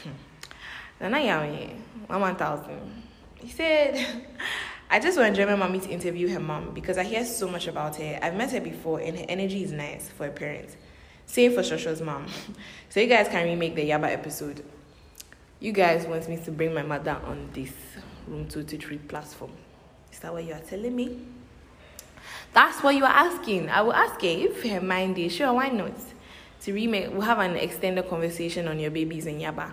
Nana 1.01 1.19
Yami, 1.19 1.77
one 2.09 2.37
thousand. 2.37 3.03
He 3.37 3.51
said. 3.51 4.25
I 4.91 5.01
just 5.01 5.19
want 5.19 5.35
German 5.35 5.59
mommy 5.59 5.81
to 5.81 5.89
interview 5.91 6.29
her 6.29 6.41
mom 6.41 6.73
because 6.73 6.99
I 6.99 7.05
hear 7.05 7.25
so 7.25 7.49
much 7.49 7.67
about 7.67 7.97
her. 7.97 8.19
I've 8.23 8.37
met 8.37 8.53
her 8.53 8.61
before 8.61 9.01
and 9.01 9.19
her 9.19 9.25
energy 9.29 9.65
is 9.65 9.73
nice 9.73 10.09
for 10.09 10.27
a 10.27 10.31
parent. 10.31 10.77
Same 11.27 11.53
for 11.53 11.61
Shosho's 11.61 12.01
mom. 12.01 12.27
So 12.91 13.01
you 13.01 13.09
guys 13.09 13.27
can 13.27 13.45
remake 13.45 13.75
the 13.75 13.91
Yaba 13.91 14.13
episode. 14.13 14.65
You 15.59 15.73
guys 15.73 16.07
want 16.07 16.29
me 16.29 16.37
to 16.37 16.53
bring 16.53 16.73
my 16.73 16.83
mother 16.83 17.19
on 17.25 17.51
this 17.53 17.73
Room 18.29 18.47
223 18.47 18.99
platform. 18.99 19.51
Is 20.13 20.21
that 20.21 20.33
what 20.33 20.45
you 20.45 20.53
are 20.53 20.61
telling 20.61 20.95
me? 20.95 21.19
That's 22.53 22.81
what 22.85 22.95
you 22.95 23.05
are 23.05 23.11
asking. 23.13 23.69
I 23.69 23.81
will 23.83 23.93
ask 23.93 24.21
her 24.21 24.29
if 24.29 24.63
her 24.63 24.81
mind 24.81 25.19
is 25.19 25.35
sure, 25.35 25.53
why 25.53 25.71
not? 25.71 25.95
To 26.63 26.73
remake, 26.73 27.11
we'll 27.11 27.23
have 27.23 27.41
an 27.41 27.57
extended 27.57 28.09
conversation 28.09 28.69
on 28.69 28.79
your 28.79 28.93
babies 28.93 29.27
in 29.27 29.41
Yaba. 29.41 29.73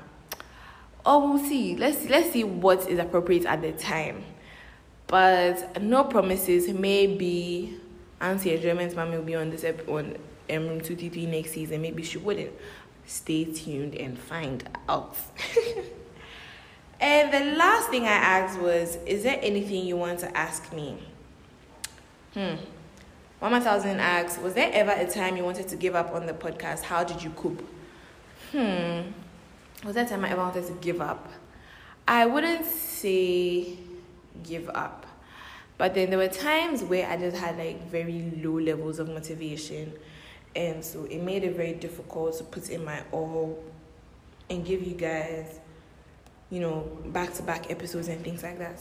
Oh, 1.05 1.29
we'll 1.33 1.45
see. 1.45 1.75
Let's 1.75 2.09
let's 2.09 2.31
see 2.31 2.43
what 2.43 2.89
is 2.89 2.99
appropriate 2.99 3.45
at 3.45 3.61
the 3.61 3.71
time. 3.71 4.23
But 5.11 5.83
no 5.83 6.05
promises. 6.05 6.69
Maybe 6.69 7.77
Auntie 8.21 8.57
German's 8.57 8.95
mom 8.95 9.11
will 9.11 9.21
be 9.21 9.35
on 9.35 9.49
this 9.49 9.65
ep- 9.65 9.87
on 9.89 10.15
um, 10.49 10.67
Room 10.67 10.79
233 10.79 11.25
next 11.25 11.51
season. 11.51 11.81
Maybe 11.81 12.01
she 12.01 12.17
wouldn't. 12.17 12.51
Stay 13.05 13.43
tuned 13.43 13.93
and 13.95 14.17
find 14.17 14.63
out. 14.87 15.17
and 17.01 17.33
the 17.33 17.57
last 17.57 17.89
thing 17.89 18.03
I 18.03 18.13
asked 18.13 18.57
was, 18.61 18.97
is 19.05 19.23
there 19.23 19.37
anything 19.41 19.85
you 19.85 19.97
want 19.97 20.19
to 20.19 20.37
ask 20.37 20.71
me? 20.71 20.97
Hmm. 22.33 22.55
Mama 23.41 23.59
Thousand 23.59 23.99
asks, 23.99 24.41
was 24.41 24.53
there 24.53 24.69
ever 24.71 24.91
a 24.91 25.05
time 25.11 25.35
you 25.35 25.43
wanted 25.43 25.67
to 25.67 25.75
give 25.75 25.93
up 25.93 26.13
on 26.13 26.25
the 26.25 26.33
podcast? 26.33 26.83
How 26.83 27.03
did 27.03 27.21
you 27.21 27.31
cope? 27.31 27.67
Hmm. 28.53 29.11
Was 29.83 29.95
there 29.95 30.05
a 30.05 30.07
time 30.07 30.23
I 30.23 30.29
ever 30.29 30.41
wanted 30.41 30.67
to 30.67 30.73
give 30.73 31.01
up? 31.01 31.27
I 32.07 32.25
wouldn't 32.27 32.65
say 32.65 33.77
give 34.43 34.69
up. 34.69 35.05
But 35.77 35.95
then 35.95 36.09
there 36.09 36.19
were 36.19 36.27
times 36.27 36.83
where 36.83 37.09
I 37.09 37.17
just 37.17 37.37
had 37.37 37.57
like 37.57 37.89
very 37.89 38.31
low 38.43 38.59
levels 38.59 38.99
of 38.99 39.09
motivation. 39.09 39.93
And 40.55 40.83
so 40.83 41.05
it 41.05 41.21
made 41.21 41.43
it 41.43 41.55
very 41.55 41.73
difficult 41.73 42.37
to 42.37 42.43
put 42.43 42.69
in 42.69 42.85
my 42.85 43.01
all 43.11 43.63
and 44.49 44.65
give 44.65 44.85
you 44.85 44.93
guys, 44.93 45.59
you 46.49 46.59
know, 46.59 46.81
back 47.07 47.33
to 47.35 47.43
back 47.43 47.71
episodes 47.71 48.09
and 48.09 48.23
things 48.23 48.43
like 48.43 48.59
that. 48.59 48.79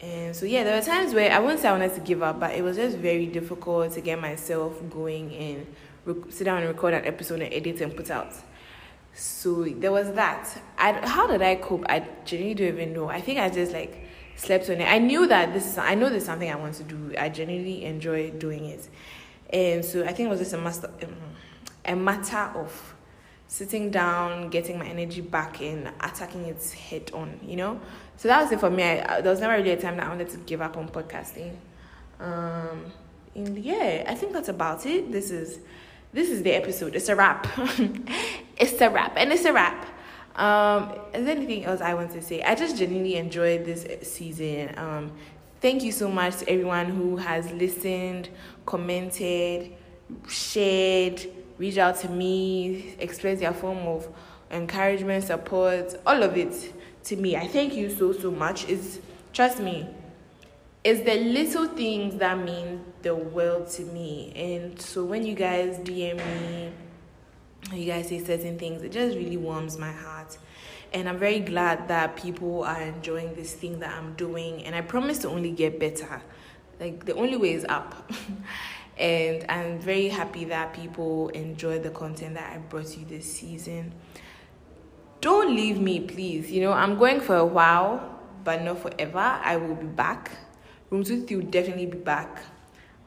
And 0.00 0.34
so, 0.34 0.46
yeah, 0.46 0.62
there 0.62 0.78
were 0.78 0.84
times 0.84 1.12
where 1.12 1.32
I 1.32 1.40
wouldn't 1.40 1.60
say 1.60 1.68
I 1.68 1.72
wanted 1.72 1.94
to 1.96 2.00
give 2.00 2.22
up, 2.22 2.38
but 2.38 2.54
it 2.54 2.62
was 2.62 2.76
just 2.76 2.96
very 2.96 3.26
difficult 3.26 3.92
to 3.94 4.00
get 4.00 4.20
myself 4.20 4.80
going 4.90 5.34
and 5.34 5.66
rec- 6.04 6.30
sit 6.30 6.44
down 6.44 6.58
and 6.58 6.68
record 6.68 6.94
an 6.94 7.04
episode 7.04 7.40
and 7.40 7.52
edit 7.52 7.80
and 7.80 7.96
put 7.96 8.10
out. 8.10 8.32
So 9.12 9.64
there 9.64 9.90
was 9.90 10.12
that. 10.12 10.62
I, 10.78 10.92
how 11.06 11.26
did 11.26 11.42
I 11.42 11.56
cope? 11.56 11.84
I 11.88 12.06
genuinely 12.24 12.54
don't 12.54 12.78
even 12.80 12.94
know. 12.94 13.08
I 13.08 13.20
think 13.20 13.40
I 13.40 13.50
just 13.50 13.72
like 13.72 14.07
slept 14.38 14.70
on 14.70 14.80
it. 14.80 14.84
I 14.84 14.98
knew 14.98 15.26
that 15.26 15.52
this 15.52 15.66
is, 15.66 15.78
I 15.78 15.94
know 15.94 16.08
this 16.08 16.22
is 16.22 16.26
something 16.26 16.50
I 16.50 16.56
want 16.56 16.74
to 16.74 16.84
do. 16.84 17.14
I 17.18 17.28
genuinely 17.28 17.84
enjoy 17.84 18.30
doing 18.30 18.64
it. 18.66 18.88
And 19.50 19.84
so 19.84 20.04
I 20.04 20.12
think 20.12 20.28
it 20.28 20.30
was 20.30 20.40
just 20.40 20.52
a, 20.52 20.58
master, 20.58 20.90
um, 21.02 21.16
a 21.84 21.96
matter 21.96 22.58
of 22.58 22.94
sitting 23.48 23.90
down, 23.90 24.48
getting 24.50 24.78
my 24.78 24.86
energy 24.86 25.20
back 25.20 25.60
in, 25.60 25.90
attacking 26.00 26.44
it 26.44 26.62
head 26.70 27.10
on, 27.12 27.40
you 27.42 27.56
know? 27.56 27.80
So 28.16 28.28
that 28.28 28.42
was 28.42 28.52
it 28.52 28.60
for 28.60 28.70
me. 28.70 28.82
I, 28.82 29.20
there 29.20 29.30
was 29.30 29.40
never 29.40 29.54
really 29.54 29.70
a 29.70 29.80
time 29.80 29.96
that 29.96 30.06
I 30.06 30.08
wanted 30.08 30.28
to 30.30 30.36
give 30.38 30.60
up 30.60 30.76
on 30.76 30.88
podcasting. 30.88 31.54
Um, 32.20 32.86
and 33.34 33.58
yeah, 33.58 34.04
I 34.06 34.14
think 34.14 34.32
that's 34.32 34.48
about 34.48 34.86
it. 34.86 35.12
This 35.12 35.30
is 35.30 35.60
this 36.12 36.30
is 36.30 36.42
the 36.42 36.52
episode. 36.52 36.96
It's 36.96 37.08
a 37.08 37.16
wrap. 37.16 37.46
it's 38.56 38.80
a 38.80 38.88
wrap, 38.88 39.16
and 39.16 39.30
it's 39.30 39.44
a 39.44 39.52
wrap. 39.52 39.86
Um, 40.38 40.92
is 41.12 41.26
there 41.26 41.36
anything 41.36 41.64
else 41.64 41.80
I 41.80 41.94
want 41.94 42.12
to 42.12 42.22
say? 42.22 42.42
I 42.42 42.54
just 42.54 42.78
genuinely 42.78 43.16
enjoyed 43.16 43.64
this 43.64 44.08
season. 44.08 44.72
Um, 44.78 45.12
thank 45.60 45.82
you 45.82 45.90
so 45.90 46.08
much 46.08 46.36
to 46.38 46.48
everyone 46.48 46.86
who 46.86 47.16
has 47.16 47.50
listened, 47.50 48.28
commented, 48.64 49.72
shared, 50.28 51.26
reached 51.58 51.78
out 51.78 51.96
to 52.00 52.08
me, 52.08 52.94
expressed 53.00 53.40
their 53.40 53.52
form 53.52 53.78
of 53.78 54.08
encouragement, 54.52 55.24
support, 55.24 55.94
all 56.06 56.22
of 56.22 56.36
it 56.36 56.72
to 57.04 57.16
me. 57.16 57.36
I 57.36 57.48
thank 57.48 57.74
you 57.74 57.90
so 57.90 58.12
so 58.12 58.30
much. 58.30 58.68
It's 58.68 59.00
trust 59.32 59.58
me, 59.58 59.88
it's 60.84 61.00
the 61.00 61.16
little 61.16 61.66
things 61.66 62.16
that 62.18 62.38
mean 62.38 62.84
the 63.02 63.14
world 63.14 63.68
to 63.70 63.82
me. 63.82 64.32
And 64.36 64.80
so 64.80 65.04
when 65.04 65.26
you 65.26 65.34
guys 65.34 65.78
DM 65.80 66.16
me, 66.16 66.72
you 67.72 67.86
guys 67.86 68.08
say 68.08 68.24
certain 68.24 68.58
things, 68.58 68.82
it 68.82 68.92
just 68.92 69.16
really 69.16 69.36
warms 69.36 69.78
my 69.78 69.92
heart. 69.92 70.38
And 70.92 71.08
I'm 71.08 71.18
very 71.18 71.40
glad 71.40 71.88
that 71.88 72.16
people 72.16 72.64
are 72.64 72.80
enjoying 72.80 73.34
this 73.34 73.52
thing 73.52 73.80
that 73.80 73.94
I'm 73.94 74.14
doing. 74.14 74.64
And 74.64 74.74
I 74.74 74.80
promise 74.80 75.18
to 75.18 75.28
only 75.28 75.50
get 75.50 75.78
better. 75.78 76.22
Like 76.80 77.04
the 77.04 77.14
only 77.14 77.36
way 77.36 77.52
is 77.52 77.66
up. 77.68 78.10
and 78.98 79.44
I'm 79.50 79.78
very 79.80 80.08
happy 80.08 80.44
that 80.46 80.72
people 80.72 81.28
enjoy 81.30 81.78
the 81.78 81.90
content 81.90 82.34
that 82.34 82.52
I 82.54 82.58
brought 82.58 82.96
you 82.96 83.04
this 83.04 83.30
season. 83.30 83.92
Don't 85.20 85.54
leave 85.54 85.80
me, 85.80 86.00
please. 86.00 86.50
You 86.50 86.62
know, 86.62 86.72
I'm 86.72 86.96
going 86.96 87.20
for 87.20 87.36
a 87.36 87.46
while, 87.46 88.20
but 88.44 88.62
not 88.62 88.80
forever. 88.80 89.18
I 89.18 89.56
will 89.56 89.74
be 89.74 89.86
back. 89.86 90.30
Room 90.90 91.04
2 91.04 91.26
will 91.36 91.42
definitely 91.46 91.86
be 91.86 91.98
back. 91.98 92.40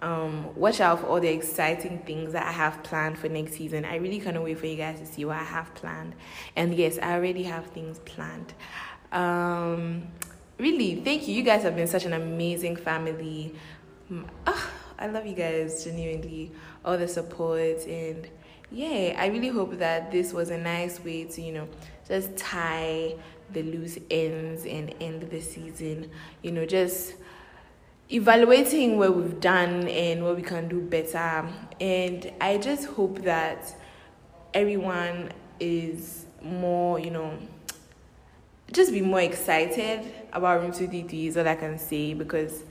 Um, 0.01 0.55
watch 0.55 0.81
out 0.81 1.01
for 1.01 1.05
all 1.07 1.19
the 1.19 1.27
exciting 1.27 1.99
things 1.99 2.33
that 2.33 2.47
I 2.47 2.51
have 2.51 2.81
planned 2.83 3.19
for 3.19 3.29
next 3.29 3.53
season. 3.53 3.85
I 3.85 3.97
really 3.97 4.19
cannot 4.19 4.43
wait 4.43 4.57
for 4.57 4.65
you 4.65 4.75
guys 4.75 4.99
to 4.99 5.05
see 5.05 5.25
what 5.25 5.37
I 5.37 5.43
have 5.43 5.73
planned. 5.75 6.15
And 6.55 6.73
yes, 6.73 6.97
I 7.01 7.13
already 7.13 7.43
have 7.43 7.67
things 7.67 7.99
planned. 7.99 8.53
Um, 9.11 10.07
really, 10.57 10.95
thank 11.01 11.27
you. 11.27 11.35
You 11.35 11.43
guys 11.43 11.63
have 11.63 11.75
been 11.75 11.87
such 11.87 12.05
an 12.05 12.13
amazing 12.13 12.77
family. 12.77 13.53
Ah, 14.47 14.69
I 14.97 15.07
love 15.07 15.25
you 15.25 15.35
guys 15.35 15.83
genuinely. 15.83 16.51
All 16.83 16.97
the 16.97 17.07
support 17.07 17.85
and 17.87 18.27
yeah, 18.71 19.15
I 19.17 19.27
really 19.27 19.49
hope 19.49 19.77
that 19.79 20.11
this 20.11 20.31
was 20.31 20.49
a 20.49 20.57
nice 20.57 21.03
way 21.03 21.25
to, 21.25 21.41
you 21.41 21.51
know, 21.51 21.67
just 22.07 22.37
tie 22.37 23.15
the 23.51 23.63
loose 23.63 23.99
ends 24.09 24.65
and 24.65 24.95
end 25.01 25.23
the 25.29 25.41
season. 25.41 26.09
You 26.41 26.51
know, 26.51 26.65
just 26.65 27.15
evaluating 28.11 28.97
what 28.97 29.15
we've 29.15 29.39
done 29.39 29.87
and 29.87 30.23
what 30.23 30.35
we 30.35 30.41
can 30.41 30.67
do 30.67 30.81
better. 30.81 31.47
And 31.79 32.31
I 32.41 32.57
just 32.57 32.87
hope 32.87 33.23
that 33.23 33.73
everyone 34.53 35.31
is 35.59 36.25
more, 36.41 36.99
you 36.99 37.11
know, 37.11 37.37
just 38.71 38.91
be 38.91 39.01
more 39.01 39.21
excited 39.21 40.13
about 40.31 40.61
Room 40.61 40.71
233 40.71 41.27
is 41.27 41.37
all 41.37 41.47
I 41.47 41.55
can 41.55 41.77
say 41.77 42.13
because 42.13 42.63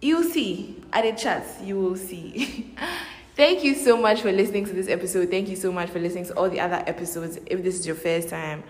you'll 0.00 0.22
see 0.22 0.82
at 0.92 1.04
the 1.04 1.12
chats, 1.12 1.60
you 1.62 1.78
will 1.78 1.96
see. 1.96 2.74
Thank 3.36 3.64
you 3.64 3.74
so 3.74 3.96
much 3.96 4.20
for 4.20 4.30
listening 4.30 4.66
to 4.66 4.72
this 4.74 4.88
episode. 4.88 5.30
Thank 5.30 5.48
you 5.48 5.56
so 5.56 5.72
much 5.72 5.88
for 5.88 5.98
listening 5.98 6.26
to 6.26 6.34
all 6.36 6.50
the 6.50 6.60
other 6.60 6.82
episodes. 6.86 7.38
If 7.46 7.62
this 7.62 7.78
is 7.80 7.86
your 7.86 7.96
first 7.96 8.28
time, 8.28 8.62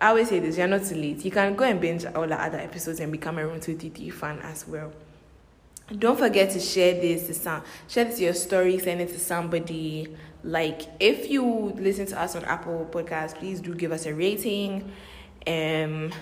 I 0.00 0.08
always 0.08 0.28
say 0.28 0.40
this, 0.40 0.58
you're 0.58 0.68
not 0.68 0.84
too 0.84 0.94
late. 0.94 1.24
You 1.24 1.30
can 1.30 1.54
go 1.54 1.64
and 1.64 1.80
binge 1.80 2.04
all 2.04 2.26
the 2.26 2.40
other 2.40 2.58
episodes 2.58 3.00
and 3.00 3.10
become 3.10 3.38
a 3.38 3.46
Room 3.46 3.60
233 3.60 4.10
fan 4.10 4.38
as 4.40 4.68
well. 4.68 4.92
Don't 5.98 6.18
forget 6.18 6.50
to 6.50 6.60
share 6.60 6.94
this 6.94 7.28
to 7.28 7.34
some 7.34 7.62
share 7.86 8.04
this 8.04 8.16
to 8.16 8.24
your 8.24 8.34
story, 8.34 8.78
send 8.78 9.00
it 9.00 9.08
to 9.10 9.20
somebody. 9.20 10.14
Like 10.42 10.82
if 11.00 11.30
you 11.30 11.44
listen 11.76 12.06
to 12.06 12.20
us 12.20 12.34
on 12.34 12.44
Apple 12.44 12.88
Podcasts, 12.90 13.36
please 13.36 13.60
do 13.60 13.74
give 13.74 13.92
us 13.92 14.04
a 14.06 14.12
rating. 14.12 14.90
Um 15.46 16.12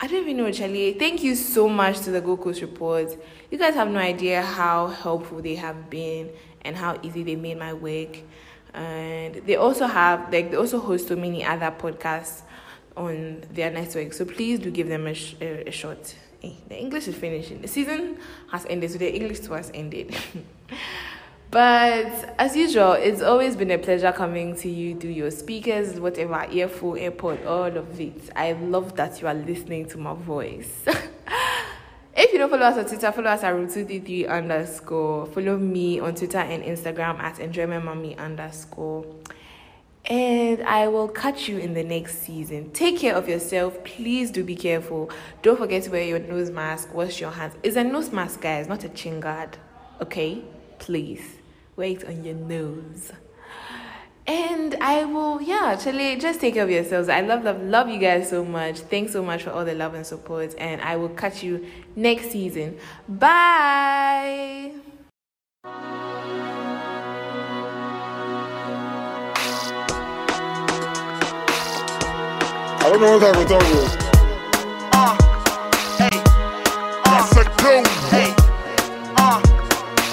I 0.00 0.08
don't 0.08 0.24
even 0.24 0.36
know, 0.36 0.50
Charlie. 0.50 0.94
Thank 0.94 1.22
you 1.22 1.36
so 1.36 1.68
much 1.68 2.00
to 2.00 2.10
the 2.10 2.20
Gold 2.20 2.40
Coast 2.40 2.60
Report. 2.60 3.16
You 3.50 3.58
guys 3.58 3.74
have 3.74 3.88
no 3.88 4.00
idea 4.00 4.42
how 4.42 4.88
helpful 4.88 5.40
they 5.40 5.54
have 5.54 5.88
been 5.88 6.30
and 6.62 6.76
how 6.76 6.98
easy 7.02 7.22
they 7.22 7.36
made 7.36 7.58
my 7.58 7.72
work. 7.72 8.18
And 8.74 9.36
they 9.46 9.54
also 9.54 9.86
have 9.86 10.32
like 10.32 10.50
they 10.50 10.56
also 10.56 10.80
host 10.80 11.06
so 11.08 11.14
many 11.14 11.44
other 11.44 11.70
podcasts 11.70 12.42
on 12.96 13.42
their 13.52 13.70
network. 13.70 14.12
So 14.12 14.24
please 14.24 14.60
do 14.60 14.70
give 14.70 14.88
them 14.88 15.06
a, 15.06 15.14
sh- 15.14 15.34
a, 15.40 15.68
a 15.68 15.70
shot. 15.70 16.14
Eh, 16.42 16.52
The 16.68 16.78
English 16.78 17.08
is 17.08 17.14
finishing. 17.16 17.60
The 17.62 17.68
season 17.68 18.18
has 18.50 18.66
ended, 18.66 18.90
so 18.92 18.98
the 18.98 19.12
English 19.14 19.40
too 19.40 19.52
has 19.54 19.70
ended. 19.74 20.14
but 21.50 22.34
as 22.38 22.56
usual, 22.56 22.92
it's 22.92 23.22
always 23.22 23.56
been 23.56 23.70
a 23.70 23.78
pleasure 23.78 24.12
coming 24.12 24.56
to 24.56 24.68
you 24.68 24.98
through 24.98 25.10
your 25.10 25.30
speakers, 25.30 26.00
whatever, 26.00 26.46
earphone, 26.50 26.98
airpod, 26.98 27.46
all 27.46 27.76
of 27.76 28.00
it. 28.00 28.30
I 28.34 28.52
love 28.52 28.96
that 28.96 29.20
you 29.20 29.28
are 29.28 29.34
listening 29.34 29.86
to 29.88 29.98
my 29.98 30.14
voice. 30.14 30.84
If 32.16 32.32
you 32.32 32.38
don't 32.38 32.48
follow 32.48 32.62
us 32.66 32.76
on 32.78 32.84
Twitter, 32.86 33.10
follow 33.10 33.28
us 33.30 33.42
at 33.42 33.52
room233 33.54 34.28
underscore. 34.28 35.26
Follow 35.26 35.56
me 35.58 35.98
on 35.98 36.14
Twitter 36.14 36.38
and 36.38 36.62
Instagram 36.62 37.18
at 37.18 37.36
enjoymentmommy 37.38 38.16
underscore. 38.16 39.04
And 40.06 40.62
I 40.64 40.88
will 40.88 41.08
catch 41.08 41.48
you 41.48 41.56
in 41.58 41.72
the 41.72 41.82
next 41.82 42.18
season. 42.18 42.70
Take 42.72 42.98
care 42.98 43.14
of 43.14 43.28
yourself. 43.28 43.82
Please 43.84 44.30
do 44.30 44.44
be 44.44 44.54
careful. 44.54 45.10
Don't 45.42 45.56
forget 45.56 45.84
to 45.84 45.90
wear 45.90 46.04
your 46.04 46.18
nose 46.18 46.50
mask. 46.50 46.92
Wash 46.92 47.20
your 47.20 47.30
hands. 47.30 47.54
It's 47.62 47.76
a 47.76 47.84
nose 47.84 48.12
mask, 48.12 48.42
guys, 48.42 48.68
not 48.68 48.84
a 48.84 48.90
chin 48.90 49.20
guard. 49.20 49.56
Okay? 50.02 50.42
Please. 50.78 51.22
Wear 51.76 51.88
it 51.88 52.06
on 52.06 52.22
your 52.22 52.34
nose. 52.34 53.12
And 54.26 54.74
I 54.80 55.04
will, 55.04 55.40
yeah, 55.42 55.74
actually, 55.76 56.16
just 56.16 56.40
take 56.40 56.54
care 56.54 56.64
of 56.64 56.70
yourselves. 56.70 57.08
I 57.08 57.20
love, 57.20 57.44
love, 57.44 57.62
love 57.62 57.88
you 57.88 57.98
guys 57.98 58.30
so 58.30 58.44
much. 58.44 58.78
Thanks 58.80 59.12
so 59.12 59.22
much 59.22 59.42
for 59.42 59.50
all 59.50 59.64
the 59.64 59.74
love 59.74 59.94
and 59.94 60.06
support. 60.06 60.54
And 60.56 60.80
I 60.80 60.96
will 60.96 61.10
catch 61.10 61.42
you 61.42 61.66
next 61.94 62.30
season. 62.30 62.78
Bye. 63.08 64.72
I 72.84 72.90
don't 72.90 73.00
know 73.00 73.16
what 73.16 73.22
type 73.22 73.36
of 73.40 73.48
dog 73.48 73.62
it 73.62 73.80
is. 73.80 73.96
Uh, 74.92 75.16
hey, 75.96 76.20
I 77.08 77.24
said 77.32 77.48
go. 77.56 77.80
hey, 78.12 78.28
uh, 79.16 79.40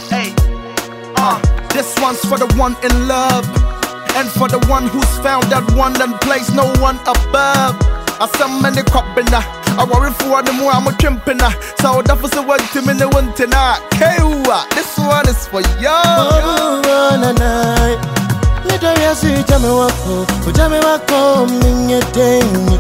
hey, 0.07 0.31
uh. 1.17 1.35
This 1.73 1.93
one's 1.99 2.23
for 2.23 2.37
the 2.39 2.47
one 2.55 2.77
in 2.81 3.09
love, 3.09 3.43
and 4.15 4.29
for 4.29 4.47
the 4.47 4.63
one 4.69 4.87
who's 4.87 5.11
found 5.19 5.51
that 5.51 5.69
one 5.75 6.01
and 6.01 6.15
plays 6.21 6.53
no 6.55 6.71
one 6.79 6.95
above. 7.01 7.75
I 8.23 8.29
some 8.37 8.61
many 8.61 8.83
copina. 8.83 9.43
I 9.75 9.83
worry 9.83 10.13
for 10.13 10.41
the 10.41 10.53
more 10.53 10.71
I'm 10.71 10.87
a 10.87 10.91
trimpina. 10.91 11.51
So 11.81 12.01
that 12.03 12.21
was 12.21 12.31
the 12.31 12.41
one 12.41 12.59
to 12.71 12.81
me, 12.87 12.93
the 12.93 13.09
one 13.09 13.33
tonight. 13.35 13.83
Kewa, 13.99 14.63
this 14.71 14.97
one 14.97 15.27
is 15.27 15.45
for 15.45 15.59
you. 15.59 15.91
Nidayasi 17.41 18.11
jame 18.11 18.20
nitobyazi 18.65 19.27
utame 19.39 19.67
wako 19.67 20.25
utame 20.47 20.79
wako 20.79 21.45
mninyeteni 21.45 22.79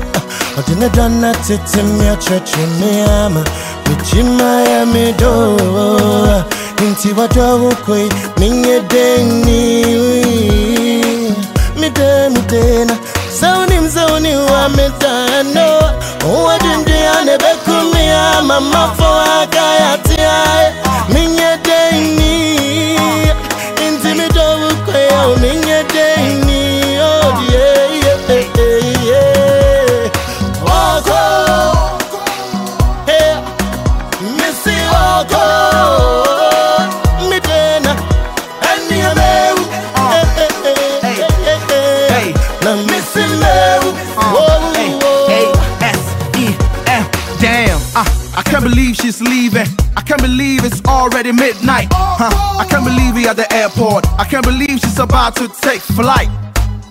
otinedwa 0.59 1.09
natitimya 1.09 2.15
chochuniama 2.15 3.43
mitima 3.89 4.61
ya 4.61 4.85
midoa. 4.85 6.43
Nti 6.91 7.09
watwawukwe 7.19 8.09
minyedeni 8.37 9.85
midemitena 11.79 12.93
sauni 13.41 13.79
mzauni 13.79 14.35
wa 14.35 14.69
mitano 14.69 15.81
wadindiane 16.45 17.37
bekumiama 17.37 18.59
mafo 18.61 19.03
wake 19.03 19.50
at 53.31 53.37
the 53.37 53.53
airport. 53.53 54.05
I 54.19 54.25
can't 54.25 54.43
believe 54.43 54.79
she's 54.79 54.99
about 54.99 55.35
to 55.37 55.47
take 55.47 55.79
flight. 55.79 56.29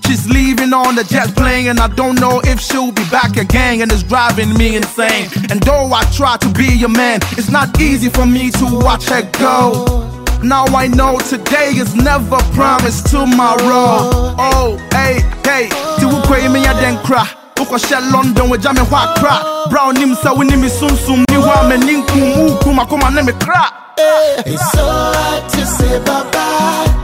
She's 0.07 0.29
leaving 0.29 0.73
on 0.73 0.95
the 0.95 1.05
jet 1.05 1.29
plane, 1.37 1.69
and 1.69 1.79
I 1.79 1.89
don't 1.89 2.19
know 2.19 2.41
if 2.45 2.59
she'll 2.61 2.93
be 2.93 3.05
back 3.11 3.37
again, 3.37 3.83
and 3.83 3.93
it's 3.93 4.03
driving 4.03 4.53
me 4.55 4.77
insane. 4.77 5.29
And 5.51 5.63
though 5.63 5.93
I 5.93 6.03
try 6.17 6.37
to 6.39 6.49
be 6.53 6.67
your 6.67 6.89
man, 6.89 7.21
it's 7.37 7.51
not 7.51 7.81
easy 7.81 8.09
for 8.09 8.27
me 8.27 8.51
to 8.53 8.67
watch 8.87 9.05
her 9.11 9.23
go. 9.39 9.85
Now 10.43 10.65
I 10.65 10.87
know 10.89 11.19
today 11.19 11.73
is 11.77 11.95
never 11.95 12.39
promised 12.57 13.09
tomorrow. 13.11 14.35
Oh, 14.41 14.79
hey, 14.93 15.21
hey, 15.45 15.69
ti 15.99 16.07
wo 16.07 16.19
kɔ 16.25 16.43
yi 16.43 16.49
mi 16.49 16.63
ya 16.65 16.73
den 16.81 16.97
kra. 17.05 17.25
Wokɔhyɛ 17.57 18.13
London 18.13 18.49
wagya 18.49 18.73
me 18.75 18.81
hɔ 18.81 18.97
akra. 19.05 19.50
Brown 19.69 19.95
nim 19.95 20.15
sa 20.15 20.33
wini 20.33 20.57
mi 20.57 20.69
sum 20.69 20.91
sum 20.97 21.25
ni 21.31 21.37
wa 21.37 21.63
me 21.69 21.77
ninkum 21.77 22.47
uku 22.47 22.71
makoma 22.73 23.11
ne 23.15 23.23
me 23.23 23.33
crack. 23.33 23.73
It's 24.47 24.73
so 24.73 24.85
hard 24.87 25.49
to 25.51 25.67
say 25.67 25.99
bye 26.05 26.25
bye. 26.33 27.00